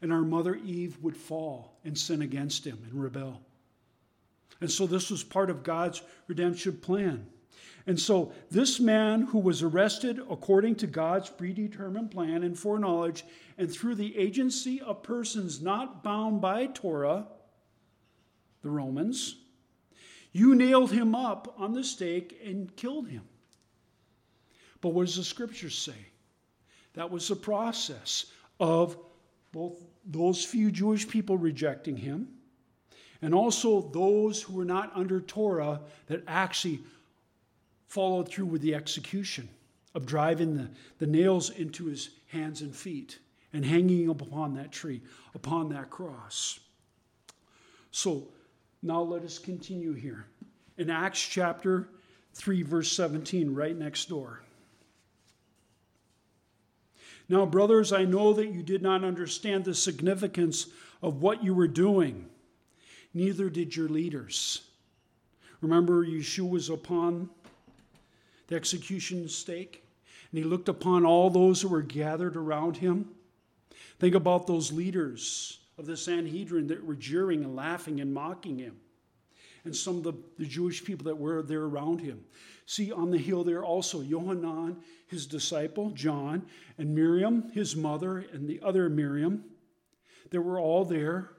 and 0.00 0.12
our 0.12 0.22
mother 0.22 0.54
Eve 0.54 0.96
would 1.02 1.16
fall 1.16 1.80
and 1.84 1.98
sin 1.98 2.22
against 2.22 2.64
him 2.64 2.78
and 2.88 3.02
rebel. 3.02 3.42
And 4.60 4.70
so 4.70 4.86
this 4.86 5.10
was 5.10 5.24
part 5.24 5.50
of 5.50 5.64
God's 5.64 6.02
redemption 6.28 6.76
plan. 6.76 7.26
And 7.86 8.00
so, 8.00 8.32
this 8.50 8.80
man 8.80 9.22
who 9.22 9.38
was 9.38 9.62
arrested 9.62 10.18
according 10.30 10.76
to 10.76 10.86
God's 10.86 11.28
predetermined 11.28 12.10
plan 12.10 12.42
and 12.42 12.58
foreknowledge, 12.58 13.24
and 13.58 13.70
through 13.70 13.96
the 13.96 14.16
agency 14.16 14.80
of 14.80 15.02
persons 15.02 15.60
not 15.60 16.02
bound 16.02 16.40
by 16.40 16.66
Torah, 16.66 17.26
the 18.62 18.70
Romans, 18.70 19.36
you 20.32 20.54
nailed 20.54 20.90
him 20.90 21.14
up 21.14 21.54
on 21.58 21.74
the 21.74 21.84
stake 21.84 22.40
and 22.44 22.74
killed 22.74 23.08
him. 23.08 23.24
But 24.80 24.90
what 24.90 25.06
does 25.06 25.16
the 25.16 25.24
scriptures 25.24 25.76
say? 25.76 26.08
That 26.94 27.10
was 27.10 27.28
the 27.28 27.36
process 27.36 28.26
of 28.58 28.96
both 29.52 29.82
those 30.06 30.44
few 30.44 30.70
Jewish 30.70 31.06
people 31.06 31.36
rejecting 31.36 31.96
him 31.96 32.28
and 33.22 33.34
also 33.34 33.80
those 33.92 34.42
who 34.42 34.54
were 34.54 34.64
not 34.64 34.92
under 34.94 35.20
Torah 35.20 35.80
that 36.08 36.22
actually 36.26 36.80
followed 37.94 38.28
through 38.28 38.46
with 38.46 38.60
the 38.60 38.74
execution 38.74 39.48
of 39.94 40.04
driving 40.04 40.56
the, 40.56 40.68
the 40.98 41.06
nails 41.06 41.50
into 41.50 41.84
his 41.84 42.10
hands 42.26 42.60
and 42.60 42.74
feet 42.74 43.20
and 43.52 43.64
hanging 43.64 44.10
up 44.10 44.20
upon 44.20 44.52
that 44.54 44.72
tree, 44.72 45.00
upon 45.32 45.68
that 45.68 45.90
cross. 45.90 46.58
So 47.92 48.26
now 48.82 49.00
let 49.00 49.22
us 49.22 49.38
continue 49.38 49.92
here. 49.92 50.26
In 50.76 50.90
Acts 50.90 51.22
chapter 51.22 51.88
3, 52.32 52.62
verse 52.64 52.90
17, 52.90 53.54
right 53.54 53.78
next 53.78 54.08
door. 54.08 54.42
Now, 57.28 57.46
brothers, 57.46 57.92
I 57.92 58.04
know 58.04 58.32
that 58.32 58.48
you 58.48 58.64
did 58.64 58.82
not 58.82 59.04
understand 59.04 59.64
the 59.64 59.72
significance 59.72 60.66
of 61.00 61.22
what 61.22 61.44
you 61.44 61.54
were 61.54 61.68
doing, 61.68 62.26
neither 63.14 63.48
did 63.48 63.76
your 63.76 63.88
leaders. 63.88 64.62
Remember, 65.60 66.04
Yeshua 66.04 66.50
was 66.50 66.70
upon 66.70 67.30
the 68.46 68.56
execution 68.56 69.28
stake, 69.28 69.84
and 70.30 70.38
he 70.38 70.44
looked 70.44 70.68
upon 70.68 71.04
all 71.04 71.30
those 71.30 71.62
who 71.62 71.68
were 71.68 71.82
gathered 71.82 72.36
around 72.36 72.76
him. 72.78 73.10
Think 73.98 74.14
about 74.14 74.46
those 74.46 74.72
leaders 74.72 75.58
of 75.78 75.86
the 75.86 75.96
Sanhedrin 75.96 76.66
that 76.68 76.84
were 76.84 76.94
jeering 76.94 77.44
and 77.44 77.56
laughing 77.56 78.00
and 78.00 78.12
mocking 78.12 78.58
him, 78.58 78.76
and 79.64 79.74
some 79.74 79.96
of 79.96 80.02
the, 80.02 80.14
the 80.38 80.46
Jewish 80.46 80.84
people 80.84 81.04
that 81.04 81.18
were 81.18 81.42
there 81.42 81.62
around 81.62 82.00
him. 82.00 82.24
See, 82.66 82.92
on 82.92 83.10
the 83.10 83.18
hill 83.18 83.44
there 83.44 83.64
also 83.64 84.00
Yohanan, 84.00 84.78
his 85.06 85.26
disciple, 85.26 85.90
John, 85.90 86.46
and 86.78 86.94
Miriam, 86.94 87.50
his 87.52 87.76
mother, 87.76 88.24
and 88.32 88.48
the 88.48 88.60
other 88.62 88.88
Miriam. 88.88 89.44
They 90.30 90.38
were 90.38 90.58
all 90.58 90.84
there. 90.84 91.30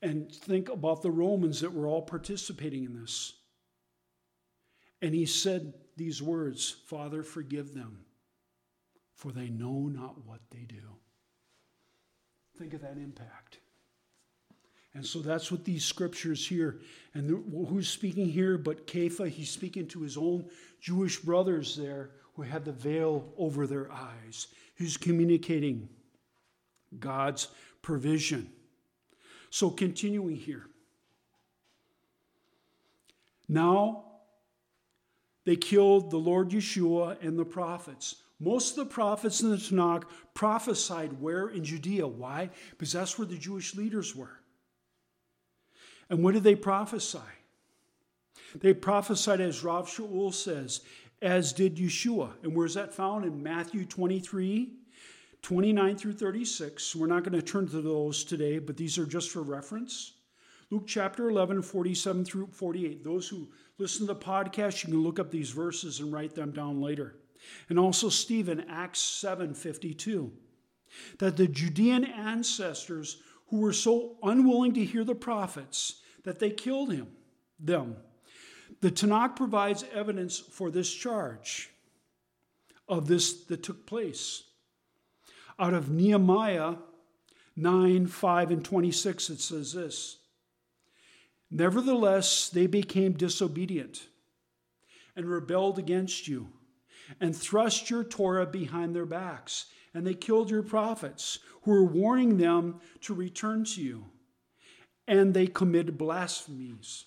And 0.00 0.30
think 0.32 0.68
about 0.68 1.02
the 1.02 1.10
Romans 1.10 1.60
that 1.60 1.72
were 1.72 1.86
all 1.86 2.02
participating 2.02 2.84
in 2.84 3.00
this. 3.00 3.34
And 5.00 5.14
he 5.14 5.26
said 5.26 5.74
these 5.96 6.22
words 6.22 6.76
Father, 6.86 7.22
forgive 7.22 7.74
them, 7.74 8.04
for 9.14 9.32
they 9.32 9.48
know 9.48 9.88
not 9.88 10.26
what 10.26 10.40
they 10.50 10.64
do. 10.68 10.82
Think 12.58 12.74
of 12.74 12.80
that 12.82 12.96
impact. 12.96 13.58
And 14.94 15.06
so 15.06 15.20
that's 15.20 15.52
what 15.52 15.64
these 15.64 15.84
scriptures 15.84 16.46
here. 16.46 16.80
And 17.14 17.44
who's 17.68 17.88
speaking 17.88 18.28
here 18.28 18.58
but 18.58 18.86
Kepha? 18.86 19.28
He's 19.28 19.50
speaking 19.50 19.86
to 19.88 20.02
his 20.02 20.16
own 20.16 20.46
Jewish 20.80 21.20
brothers 21.20 21.76
there 21.76 22.10
who 22.34 22.42
had 22.42 22.64
the 22.64 22.72
veil 22.72 23.32
over 23.36 23.66
their 23.66 23.92
eyes. 23.92 24.48
He's 24.76 24.96
communicating 24.96 25.88
God's 26.98 27.48
provision. 27.82 28.50
So, 29.50 29.70
continuing 29.70 30.36
here. 30.36 30.66
Now, 33.48 34.07
they 35.48 35.56
killed 35.56 36.10
the 36.10 36.18
Lord 36.18 36.50
Yeshua 36.50 37.16
and 37.22 37.38
the 37.38 37.44
prophets. 37.44 38.16
Most 38.38 38.72
of 38.72 38.86
the 38.86 38.94
prophets 38.94 39.40
in 39.40 39.48
the 39.48 39.56
Tanakh 39.56 40.04
prophesied 40.34 41.22
where? 41.22 41.48
In 41.48 41.64
Judea. 41.64 42.06
Why? 42.06 42.50
Because 42.72 42.92
that's 42.92 43.18
where 43.18 43.26
the 43.26 43.38
Jewish 43.38 43.74
leaders 43.74 44.14
were. 44.14 44.40
And 46.10 46.22
what 46.22 46.34
did 46.34 46.42
they 46.42 46.54
prophesy? 46.54 47.30
They 48.56 48.74
prophesied, 48.74 49.40
as 49.40 49.64
Rav 49.64 49.88
Shaul 49.88 50.34
says, 50.34 50.82
as 51.22 51.54
did 51.54 51.76
Yeshua. 51.76 52.28
And 52.42 52.54
where's 52.54 52.74
that 52.74 52.92
found? 52.92 53.24
In 53.24 53.42
Matthew 53.42 53.86
23, 53.86 54.70
29 55.40 55.96
through 55.96 56.12
36. 56.12 56.94
We're 56.94 57.06
not 57.06 57.24
going 57.24 57.40
to 57.40 57.40
turn 57.40 57.68
to 57.68 57.80
those 57.80 58.22
today, 58.22 58.58
but 58.58 58.76
these 58.76 58.98
are 58.98 59.06
just 59.06 59.30
for 59.30 59.40
reference. 59.40 60.12
Luke 60.68 60.84
chapter 60.86 61.30
11, 61.30 61.62
47 61.62 62.26
through 62.26 62.48
48. 62.48 63.02
Those 63.02 63.26
who 63.26 63.48
listen 63.78 64.06
to 64.06 64.12
the 64.12 64.20
podcast, 64.20 64.84
you 64.84 64.90
can 64.90 65.02
look 65.02 65.18
up 65.18 65.30
these 65.30 65.50
verses 65.50 66.00
and 66.00 66.12
write 66.12 66.34
them 66.34 66.50
down 66.50 66.80
later. 66.80 67.14
And 67.68 67.78
also 67.78 68.08
Stephen, 68.08 68.64
Acts 68.68 69.00
7, 69.00 69.54
52. 69.54 70.32
That 71.18 71.36
the 71.36 71.46
Judean 71.46 72.04
ancestors 72.04 73.18
who 73.48 73.58
were 73.58 73.72
so 73.72 74.16
unwilling 74.22 74.74
to 74.74 74.84
hear 74.84 75.04
the 75.04 75.14
prophets 75.14 76.00
that 76.24 76.38
they 76.38 76.50
killed 76.50 76.92
him, 76.92 77.08
them. 77.58 77.96
The 78.80 78.90
Tanakh 78.90 79.36
provides 79.36 79.84
evidence 79.94 80.38
for 80.38 80.70
this 80.70 80.92
charge 80.92 81.70
of 82.88 83.06
this 83.06 83.44
that 83.44 83.62
took 83.62 83.86
place. 83.86 84.44
Out 85.58 85.74
of 85.74 85.90
Nehemiah 85.90 86.76
9, 87.56 88.06
5, 88.06 88.50
and 88.50 88.64
26, 88.64 89.30
it 89.30 89.40
says 89.40 89.72
this 89.72 90.18
Nevertheless, 91.50 92.50
they 92.50 92.66
became 92.66 93.12
disobedient 93.12 94.06
and 95.16 95.26
rebelled 95.26 95.78
against 95.78 96.28
you 96.28 96.48
and 97.20 97.34
thrust 97.34 97.90
your 97.90 98.04
Torah 98.04 98.46
behind 98.46 98.94
their 98.94 99.06
backs. 99.06 99.66
And 99.94 100.06
they 100.06 100.14
killed 100.14 100.50
your 100.50 100.62
prophets 100.62 101.38
who 101.62 101.70
were 101.70 101.84
warning 101.84 102.36
them 102.36 102.80
to 103.02 103.14
return 103.14 103.64
to 103.64 103.82
you. 103.82 104.04
And 105.06 105.32
they 105.32 105.46
committed 105.46 105.96
blasphemies. 105.96 107.06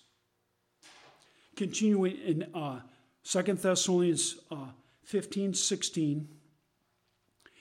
Continuing 1.55 2.17
in 2.17 2.47
uh, 2.55 2.79
2 3.23 3.41
Thessalonians 3.43 4.39
uh, 4.49 4.69
15 5.03 5.53
16, 5.53 6.27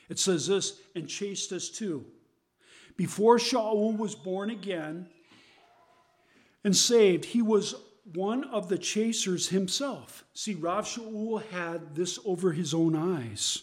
it 0.09 0.19
says 0.19 0.47
this, 0.47 0.81
and 0.95 1.09
chased 1.09 1.53
us 1.53 1.69
too. 1.69 2.07
Before 2.97 3.37
Shaul 3.37 3.97
was 3.97 4.15
born 4.15 4.51
again 4.51 5.09
and 6.65 6.77
saved, 6.77 7.25
he 7.25 7.43
was 7.43 7.75
one 8.13 8.45
of 8.45 8.69
the 8.69 8.79
chasers 8.79 9.49
himself. 9.49 10.25
See, 10.35 10.55
Rav 10.55 10.85
Shaul 10.85 11.43
had 11.51 11.95
this 11.95 12.19
over 12.25 12.53
his 12.53 12.75
own 12.75 12.97
eyes. 12.97 13.63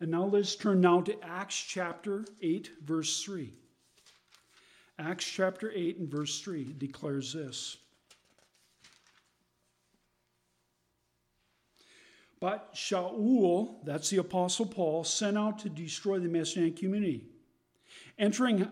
And 0.00 0.10
now 0.10 0.24
let's 0.24 0.56
turn 0.56 0.80
now 0.80 1.00
to 1.02 1.22
Acts 1.22 1.56
chapter 1.56 2.24
8, 2.42 2.70
verse 2.84 3.22
3. 3.22 3.52
Acts 4.98 5.24
chapter 5.24 5.72
8 5.74 5.98
and 5.98 6.10
verse 6.10 6.40
3 6.40 6.74
declares 6.78 7.32
this. 7.32 7.78
But 12.38 12.74
Shaul, 12.74 13.84
that's 13.84 14.10
the 14.10 14.18
Apostle 14.18 14.66
Paul, 14.66 15.02
sent 15.02 15.38
out 15.38 15.60
to 15.60 15.70
destroy 15.70 16.18
the 16.18 16.28
Messianic 16.28 16.76
community. 16.76 17.24
Entering 18.18 18.68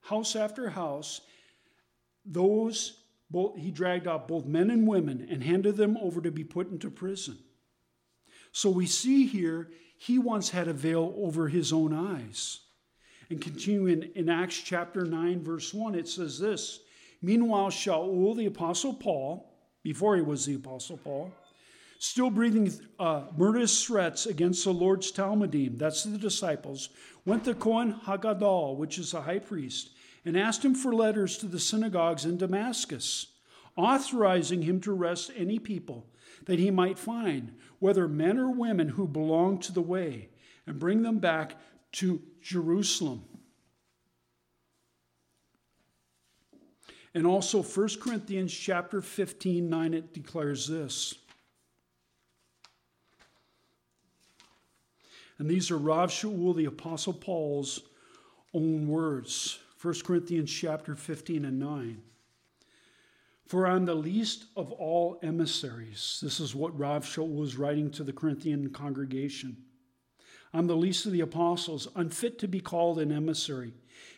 house 0.00 0.34
after 0.34 0.70
house, 0.70 1.20
those 2.32 3.00
both, 3.30 3.56
he 3.56 3.70
dragged 3.70 4.08
out 4.08 4.26
both 4.26 4.44
men 4.44 4.70
and 4.70 4.86
women 4.86 5.26
and 5.30 5.44
handed 5.44 5.76
them 5.76 5.96
over 5.98 6.20
to 6.20 6.30
be 6.30 6.44
put 6.44 6.70
into 6.70 6.90
prison. 6.90 7.38
So 8.52 8.70
we 8.70 8.86
see 8.86 9.26
here 9.26 9.70
he 9.96 10.18
once 10.18 10.50
had 10.50 10.66
a 10.66 10.72
veil 10.72 11.14
over 11.16 11.48
his 11.48 11.72
own 11.72 11.92
eyes. 11.92 12.60
And 13.28 13.40
continuing 13.40 14.10
in 14.16 14.28
Acts 14.28 14.58
chapter 14.58 15.04
9, 15.04 15.44
verse 15.44 15.72
1, 15.72 15.94
it 15.94 16.08
says 16.08 16.38
this 16.38 16.80
Meanwhile, 17.22 17.68
Shaul, 17.68 18.36
the 18.36 18.46
apostle 18.46 18.94
Paul, 18.94 19.46
before 19.82 20.16
he 20.16 20.22
was 20.22 20.46
the 20.46 20.54
apostle 20.54 20.96
Paul, 20.96 21.30
still 21.98 22.30
breathing 22.30 22.72
uh, 22.98 23.24
murderous 23.36 23.84
threats 23.84 24.26
against 24.26 24.64
the 24.64 24.72
Lord's 24.72 25.12
Talmudim, 25.12 25.78
that's 25.78 26.02
the 26.02 26.18
disciples, 26.18 26.88
went 27.24 27.44
to 27.44 27.54
Cohen 27.54 27.94
Hagadol, 28.06 28.76
which 28.76 28.98
is 28.98 29.12
the 29.12 29.20
high 29.20 29.38
priest, 29.38 29.90
and 30.24 30.36
asked 30.36 30.64
him 30.64 30.74
for 30.74 30.92
letters 30.92 31.38
to 31.38 31.46
the 31.46 31.60
synagogues 31.60 32.24
in 32.24 32.36
Damascus, 32.36 33.26
authorizing 33.76 34.62
him 34.62 34.80
to 34.80 34.94
arrest 34.94 35.30
any 35.36 35.58
people 35.58 36.06
that 36.46 36.58
he 36.58 36.70
might 36.70 36.98
find, 36.98 37.54
whether 37.78 38.08
men 38.08 38.38
or 38.38 38.50
women 38.50 38.90
who 38.90 39.06
belonged 39.06 39.62
to 39.62 39.72
the 39.72 39.80
way, 39.80 40.28
and 40.66 40.78
bring 40.78 41.02
them 41.02 41.18
back 41.18 41.56
to 41.92 42.20
Jerusalem. 42.42 43.24
And 47.14 47.26
also 47.26 47.62
1 47.62 47.88
Corinthians 48.00 48.52
chapter 48.52 49.02
15, 49.02 49.68
9, 49.68 49.94
it 49.94 50.14
declares 50.14 50.68
this. 50.68 51.14
And 55.38 55.48
these 55.48 55.70
are 55.70 55.78
Rav 55.78 56.10
Shaul, 56.10 56.54
the 56.54 56.66
Apostle 56.66 57.14
Paul's 57.14 57.80
own 58.52 58.86
words. 58.86 59.58
1 59.80 59.94
Corinthians 60.04 60.52
chapter 60.52 60.94
15 60.94 61.44
and 61.44 61.58
9. 61.58 62.02
For 63.46 63.66
I'm 63.66 63.86
the 63.86 63.94
least 63.94 64.44
of 64.54 64.70
all 64.72 65.18
emissaries. 65.22 66.18
This 66.22 66.38
is 66.38 66.54
what 66.54 66.78
Rav 66.78 67.04
Shaul 67.04 67.34
was 67.34 67.56
writing 67.56 67.90
to 67.92 68.04
the 68.04 68.12
Corinthian 68.12 68.70
congregation. 68.70 69.56
I'm 70.52 70.66
the 70.66 70.76
least 70.76 71.06
of 71.06 71.12
the 71.12 71.22
apostles, 71.22 71.88
unfit 71.96 72.38
to 72.40 72.48
be 72.48 72.60
called 72.60 72.98
an 72.98 73.10
emissary, 73.10 73.72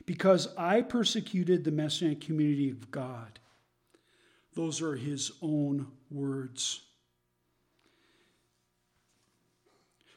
because 0.04 0.48
I 0.58 0.82
persecuted 0.82 1.62
the 1.62 1.70
Messianic 1.70 2.20
community 2.22 2.70
of 2.70 2.90
God. 2.90 3.38
Those 4.54 4.82
are 4.82 4.96
his 4.96 5.30
own 5.40 5.86
words. 6.10 6.82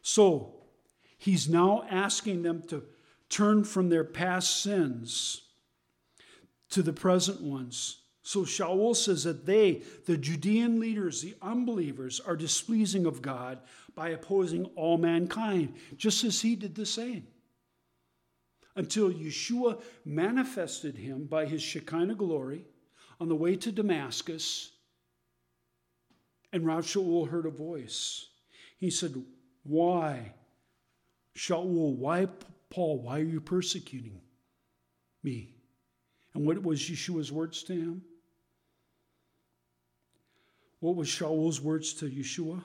So, 0.02 0.56
he's 1.18 1.48
now 1.48 1.86
asking 1.90 2.44
them 2.44 2.64
to 2.70 2.84
turn 3.30 3.64
from 3.64 3.90
their 3.90 4.04
past 4.04 4.62
sins 4.62 5.42
to 6.70 6.82
the 6.82 6.94
present 6.94 7.42
ones. 7.42 8.02
So 8.22 8.42
Shaul 8.42 8.96
says 8.96 9.24
that 9.26 9.46
they, 9.46 9.84
the 10.06 10.18
Judean 10.18 10.80
leaders, 10.80 11.22
the 11.22 11.36
unbelievers, 11.42 12.20
are 12.20 12.36
displeasing 12.36 13.06
of 13.06 13.22
God 13.22 13.60
by 13.94 14.10
opposing 14.10 14.66
all 14.76 14.98
mankind, 14.98 15.76
just 15.96 16.24
as 16.24 16.42
he 16.42 16.56
did 16.56 16.74
the 16.74 16.86
same. 16.86 17.28
Until 18.76 19.12
Yeshua 19.12 19.82
manifested 20.04 20.98
him 20.98 21.26
by 21.26 21.46
his 21.46 21.62
Shekinah 21.62 22.16
glory 22.16 22.66
on 23.20 23.30
the 23.30 23.36
way 23.36 23.56
to 23.58 23.72
Damascus, 23.72 24.72
and 26.52 26.66
Rav 26.66 26.86
Shaul 26.86 27.30
heard 27.30 27.46
a 27.46 27.52
voice. 27.52 28.28
He 28.78 28.90
said, 28.90 29.24
Why? 29.64 30.34
Shaul, 31.38 31.96
why 31.96 32.28
Paul, 32.70 33.02
why 33.02 33.20
are 33.20 33.24
you 33.24 33.40
persecuting 33.40 34.22
me? 35.24 35.56
And 36.34 36.46
what 36.46 36.62
was 36.62 36.80
Yeshua's 36.80 37.32
words 37.32 37.64
to 37.64 37.74
him? 37.74 38.02
What 40.80 40.96
was 40.96 41.08
Shaul's 41.08 41.62
words 41.62 41.94
to 41.96 42.10
Yeshua? 42.10 42.64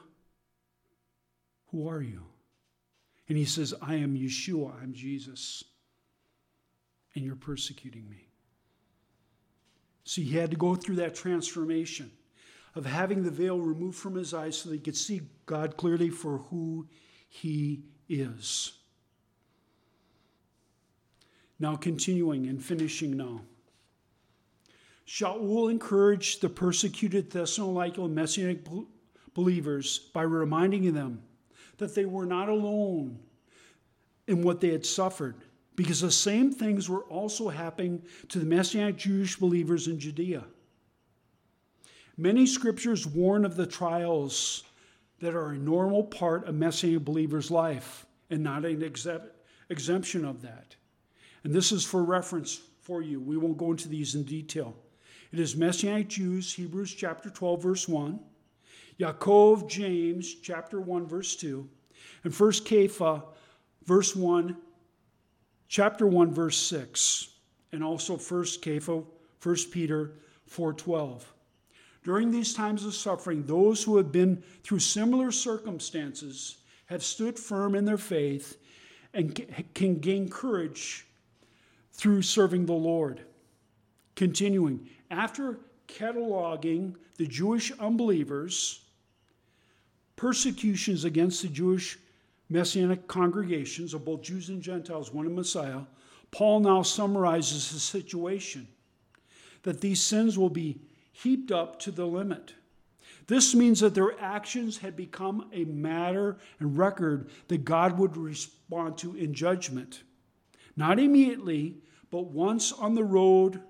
Who 1.69 1.89
are 1.89 2.03
you? 2.03 2.25
And 3.29 3.39
he 3.39 3.45
says, 3.45 3.73
I 3.81 3.95
am 3.95 4.17
Yeshua, 4.17 4.83
I'm 4.83 4.93
Jesus, 4.93 5.63
and 7.15 7.25
you're 7.25 7.37
persecuting 7.37 8.09
me. 8.11 8.27
See, 10.05 10.25
he 10.25 10.37
had 10.37 10.51
to 10.51 10.57
go 10.57 10.75
through 10.75 10.97
that 10.97 11.15
transformation 11.15 12.11
of 12.75 12.87
having 12.87 13.23
the 13.23 13.31
veil 13.31 13.61
removed 13.61 13.97
from 13.97 14.17
his 14.17 14.35
eyes 14.35 14.59
so 14.59 14.69
that 14.69 14.75
he 14.75 14.81
could 14.81 14.97
see 14.97 15.23
God 15.47 15.77
clearly 15.77 16.11
for 16.11 16.39
who 16.51 16.89
he 17.29 17.85
is. 18.09 18.73
Now, 21.61 21.77
continuing 21.77 22.47
and 22.49 22.65
finishing 22.65 23.17
now. 23.19 23.43
Shaul 25.07 25.71
encouraged 25.71 26.41
the 26.41 26.49
persecuted 26.49 27.31
Thessalonican 27.31 28.15
Messianic 28.15 28.67
believers 29.35 29.99
by 30.15 30.23
reminding 30.23 30.93
them 30.95 31.23
that 31.77 31.95
they 31.95 32.07
were 32.07 32.25
not 32.25 32.49
alone 32.49 33.19
in 34.27 34.43
what 34.43 34.61
they 34.61 34.71
had 34.71 34.87
suffered, 34.87 35.35
because 35.77 36.01
the 36.01 36.11
same 36.11 36.51
things 36.51 36.89
were 36.89 37.05
also 37.05 37.49
happening 37.49 38.03
to 38.29 38.39
the 38.39 38.47
Messianic 38.47 38.97
Jewish 38.97 39.37
believers 39.37 39.87
in 39.87 39.99
Judea. 39.99 40.45
Many 42.17 42.47
scriptures 42.47 43.07
warn 43.07 43.45
of 43.45 43.57
the 43.57 43.67
trials 43.67 44.63
that 45.21 45.35
are 45.35 45.51
a 45.51 45.59
normal 45.59 46.05
part 46.05 46.47
of 46.47 46.55
Messianic 46.55 47.05
believers' 47.05 47.51
life 47.51 48.07
and 48.31 48.43
not 48.43 48.65
an 48.65 48.83
exemption 49.69 50.25
of 50.25 50.43
that. 50.43 50.77
And 51.45 51.55
this 51.55 51.73
is 51.73 51.85
for 51.85 52.03
reference 52.03 52.61
for 52.81 53.03
you. 53.03 53.21
We 53.21 53.37
won't 53.37 53.59
go 53.59 53.71
into 53.71 53.89
these 53.89 54.15
in 54.15 54.25
detail. 54.25 54.75
It 55.33 55.39
is 55.39 55.57
Messianic 55.57 56.09
Jews, 56.09 56.53
Hebrews 56.53 56.93
chapter 56.95 57.31
12, 57.31 57.63
verse 57.63 57.89
1, 57.89 58.19
Yaakov, 58.99 59.69
James 59.69 60.35
chapter 60.35 60.81
1, 60.81 61.07
verse 61.07 61.37
2, 61.37 61.69
and 62.25 62.35
1 62.35 62.53
Kepha, 62.53 63.23
verse 63.85 64.17
1, 64.17 64.57
chapter 65.69 66.07
1, 66.07 66.35
verse 66.35 66.59
6, 66.59 67.29
and 67.73 67.85
also 67.85 68.17
1 68.17 68.43
Kepha, 68.61 69.05
1 69.43 69.57
Peter 69.71 70.13
4.12. 70.51 71.23
During 72.03 72.31
these 72.31 72.55
times 72.55 72.85
of 72.85 72.95
suffering, 72.95 73.45
those 73.45 73.85
who 73.85 73.97
have 73.99 74.11
been 74.11 74.43
through 74.65 74.81
similar 74.81 75.31
circumstances 75.31 76.57
have 76.87 77.05
stood 77.05 77.39
firm 77.39 77.75
in 77.75 77.85
their 77.85 77.99
faith 77.99 78.57
and 79.15 79.69
can 79.75 80.01
gain 80.01 80.29
courage 80.29 81.07
through 81.93 82.23
serving 82.23 82.67
the 82.67 82.73
Lord. 82.73 83.23
Continuing, 84.15 84.89
after 85.11 85.59
cataloging 85.89 86.95
the 87.17 87.27
Jewish 87.27 87.73
unbelievers, 87.79 88.85
persecutions 90.17 91.05
against 91.05 91.43
the 91.43 91.49
Jewish 91.49 91.99
messianic 92.49 93.07
congregations 93.07 93.95
of 93.95 94.05
both 94.05 94.23
Jews 94.23 94.49
and 94.49 94.63
Gentiles, 94.63 95.13
one 95.13 95.27
in 95.27 95.35
Messiah, 95.35 95.83
Paul 96.31 96.61
now 96.61 96.83
summarizes 96.83 97.71
the 97.73 97.81
situation 97.81 98.69
that 99.63 99.81
these 99.81 100.01
sins 100.03 100.39
will 100.39 100.51
be 100.51 100.81
heaped 101.13 101.53
up 101.53 101.79
to 101.81 101.91
the 101.91 102.07
limit. 102.07 102.55
This 103.27 103.55
means 103.55 103.81
that 103.81 103.95
their 103.95 104.19
actions 104.21 104.79
had 104.79 104.97
become 104.97 105.49
a 105.53 105.65
matter 105.65 106.39
and 106.59 106.77
record 106.77 107.31
that 107.49 107.65
God 107.65 107.99
would 107.99 108.17
respond 108.17 108.99
to 108.99 109.15
in 109.15 109.35
judgment. 109.35 110.03
Not 110.77 110.99
immediately, 110.99 111.79
but 112.11 112.27
once 112.27 112.73
on 112.73 112.95
the 112.95 113.05
road, 113.05 113.63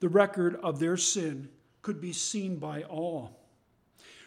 the 0.00 0.08
record 0.08 0.56
of 0.56 0.78
their 0.78 0.96
sin 0.96 1.48
could 1.82 2.00
be 2.00 2.12
seen 2.12 2.56
by 2.56 2.82
all. 2.82 3.38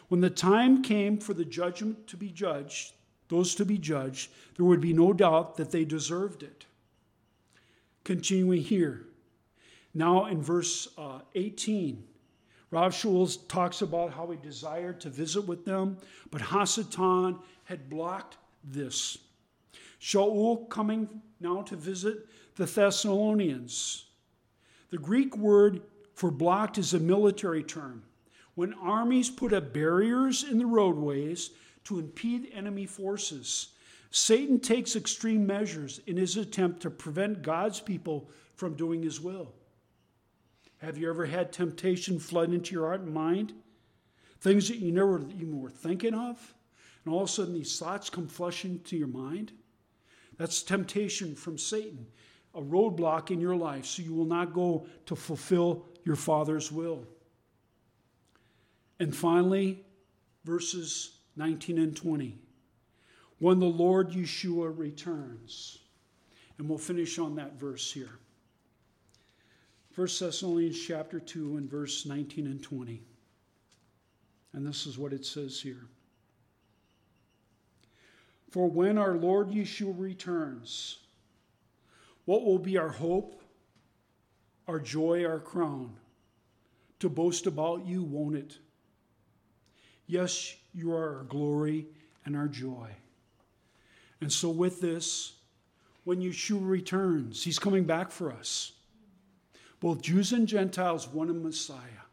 When 0.07 0.21
the 0.21 0.29
time 0.29 0.83
came 0.83 1.17
for 1.17 1.33
the 1.33 1.45
judgment 1.45 2.07
to 2.07 2.17
be 2.17 2.29
judged, 2.29 2.93
those 3.29 3.55
to 3.55 3.65
be 3.65 3.77
judged, 3.77 4.31
there 4.55 4.65
would 4.65 4.81
be 4.81 4.93
no 4.93 5.13
doubt 5.13 5.57
that 5.57 5.71
they 5.71 5.85
deserved 5.85 6.43
it. 6.43 6.65
Continuing 8.03 8.61
here, 8.61 9.07
now 9.93 10.25
in 10.25 10.41
verse 10.41 10.89
uh, 10.97 11.19
18, 11.35 12.03
Rav 12.69 12.91
Shaul 12.91 13.47
talks 13.47 13.81
about 13.81 14.13
how 14.13 14.29
he 14.31 14.37
desired 14.37 14.99
to 15.01 15.09
visit 15.09 15.41
with 15.47 15.63
them, 15.63 15.97
but 16.31 16.41
Hasatan 16.41 17.39
had 17.65 17.89
blocked 17.89 18.37
this. 18.63 19.17
Shaul 20.03 20.67
coming 20.67 21.07
now 21.39 21.61
to 21.61 21.77
visit 21.77 22.27
the 22.55 22.65
Thessalonians. 22.65 24.07
The 24.89 24.97
Greek 24.97 25.37
word 25.37 25.81
for 26.13 26.29
blocked 26.29 26.77
is 26.77 26.93
a 26.93 26.99
military 26.99 27.63
term. 27.63 28.03
When 28.55 28.73
armies 28.73 29.29
put 29.29 29.53
up 29.53 29.73
barriers 29.73 30.43
in 30.43 30.57
the 30.57 30.65
roadways 30.65 31.51
to 31.85 31.99
impede 31.99 32.51
enemy 32.53 32.85
forces, 32.85 33.69
Satan 34.11 34.59
takes 34.59 34.97
extreme 34.97 35.47
measures 35.47 36.01
in 36.05 36.17
his 36.17 36.35
attempt 36.35 36.81
to 36.81 36.89
prevent 36.89 37.41
God's 37.41 37.79
people 37.79 38.29
from 38.55 38.75
doing 38.75 39.01
his 39.01 39.21
will. 39.21 39.53
Have 40.79 40.97
you 40.97 41.09
ever 41.09 41.25
had 41.25 41.53
temptation 41.53 42.19
flood 42.19 42.53
into 42.53 42.73
your 42.73 42.87
heart 42.87 43.01
and 43.01 43.13
mind? 43.13 43.53
Things 44.41 44.67
that 44.67 44.79
you 44.79 44.91
never 44.91 45.21
even 45.39 45.61
were 45.61 45.69
thinking 45.69 46.13
of? 46.13 46.53
And 47.05 47.13
all 47.13 47.23
of 47.23 47.29
a 47.29 47.31
sudden 47.31 47.53
these 47.53 47.79
thoughts 47.79 48.09
come 48.09 48.27
flushing 48.27 48.81
to 48.81 48.97
your 48.97 49.07
mind? 49.07 49.53
That's 50.37 50.63
temptation 50.63 51.35
from 51.35 51.57
Satan 51.57 52.07
a 52.55 52.61
roadblock 52.61 53.31
in 53.31 53.41
your 53.41 53.55
life 53.55 53.85
so 53.85 54.01
you 54.01 54.13
will 54.13 54.25
not 54.25 54.53
go 54.53 54.85
to 55.05 55.15
fulfill 55.15 55.85
your 56.05 56.15
Father's 56.15 56.71
will. 56.71 57.05
And 58.99 59.15
finally, 59.15 59.83
verses 60.45 61.17
19 61.35 61.79
and 61.79 61.95
20. 61.95 62.37
When 63.39 63.59
the 63.59 63.65
Lord 63.65 64.11
Yeshua 64.11 64.77
returns. 64.77 65.79
And 66.57 66.69
we'll 66.69 66.77
finish 66.77 67.17
on 67.17 67.35
that 67.35 67.59
verse 67.59 67.91
here. 67.91 68.19
1 69.95 70.07
Thessalonians 70.19 70.79
chapter 70.79 71.19
2 71.19 71.57
and 71.57 71.69
verse 71.69 72.05
19 72.05 72.45
and 72.45 72.61
20. 72.61 73.01
And 74.53 74.65
this 74.65 74.85
is 74.85 74.97
what 74.99 75.13
it 75.13 75.25
says 75.25 75.59
here. 75.59 75.87
For 78.53 78.69
when 78.69 78.99
our 78.99 79.15
Lord 79.15 79.49
Yeshua 79.49 79.95
returns, 79.97 80.99
what 82.25 82.45
will 82.45 82.59
be 82.59 82.77
our 82.77 82.89
hope, 82.89 83.41
our 84.67 84.79
joy, 84.79 85.25
our 85.25 85.39
crown? 85.39 85.95
To 86.99 87.09
boast 87.09 87.47
about 87.47 87.87
you, 87.87 88.03
won't 88.03 88.35
it? 88.35 88.59
Yes, 90.05 90.55
you 90.71 90.93
are 90.93 91.17
our 91.17 91.23
glory 91.23 91.87
and 92.25 92.35
our 92.37 92.47
joy. 92.47 92.89
And 94.21 94.31
so, 94.31 94.51
with 94.51 94.79
this, 94.79 95.33
when 96.03 96.21
Yeshua 96.21 96.61
returns, 96.61 97.43
he's 97.43 97.57
coming 97.57 97.85
back 97.85 98.11
for 98.11 98.31
us. 98.31 98.73
Both 99.79 100.03
Jews 100.03 100.31
and 100.31 100.47
Gentiles, 100.47 101.07
one 101.07 101.31
in 101.31 101.41
Messiah. 101.41 102.05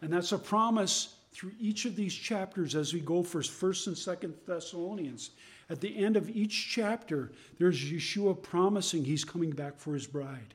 And 0.00 0.10
that's 0.10 0.32
a 0.32 0.38
promise 0.38 1.14
through 1.34 1.52
each 1.58 1.84
of 1.84 1.96
these 1.96 2.14
chapters 2.14 2.76
as 2.76 2.94
we 2.94 3.00
go 3.00 3.22
for 3.22 3.40
1st 3.40 3.86
and 3.88 3.96
2nd 3.96 4.34
Thessalonians. 4.46 5.30
At 5.68 5.80
the 5.80 5.96
end 5.96 6.16
of 6.16 6.30
each 6.30 6.70
chapter, 6.70 7.32
there's 7.58 7.78
Yeshua 7.78 8.40
promising 8.40 9.04
he's 9.04 9.24
coming 9.24 9.50
back 9.50 9.78
for 9.78 9.94
his 9.94 10.06
bride. 10.06 10.54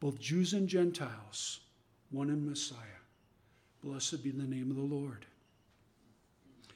Both 0.00 0.18
Jews 0.18 0.54
and 0.54 0.66
Gentiles, 0.66 1.60
one 2.10 2.30
in 2.30 2.48
Messiah. 2.48 2.78
Blessed 3.82 4.24
be 4.24 4.30
the 4.30 4.44
name 4.44 4.70
of 4.70 4.76
the 4.76 4.82
Lord. 4.82 5.26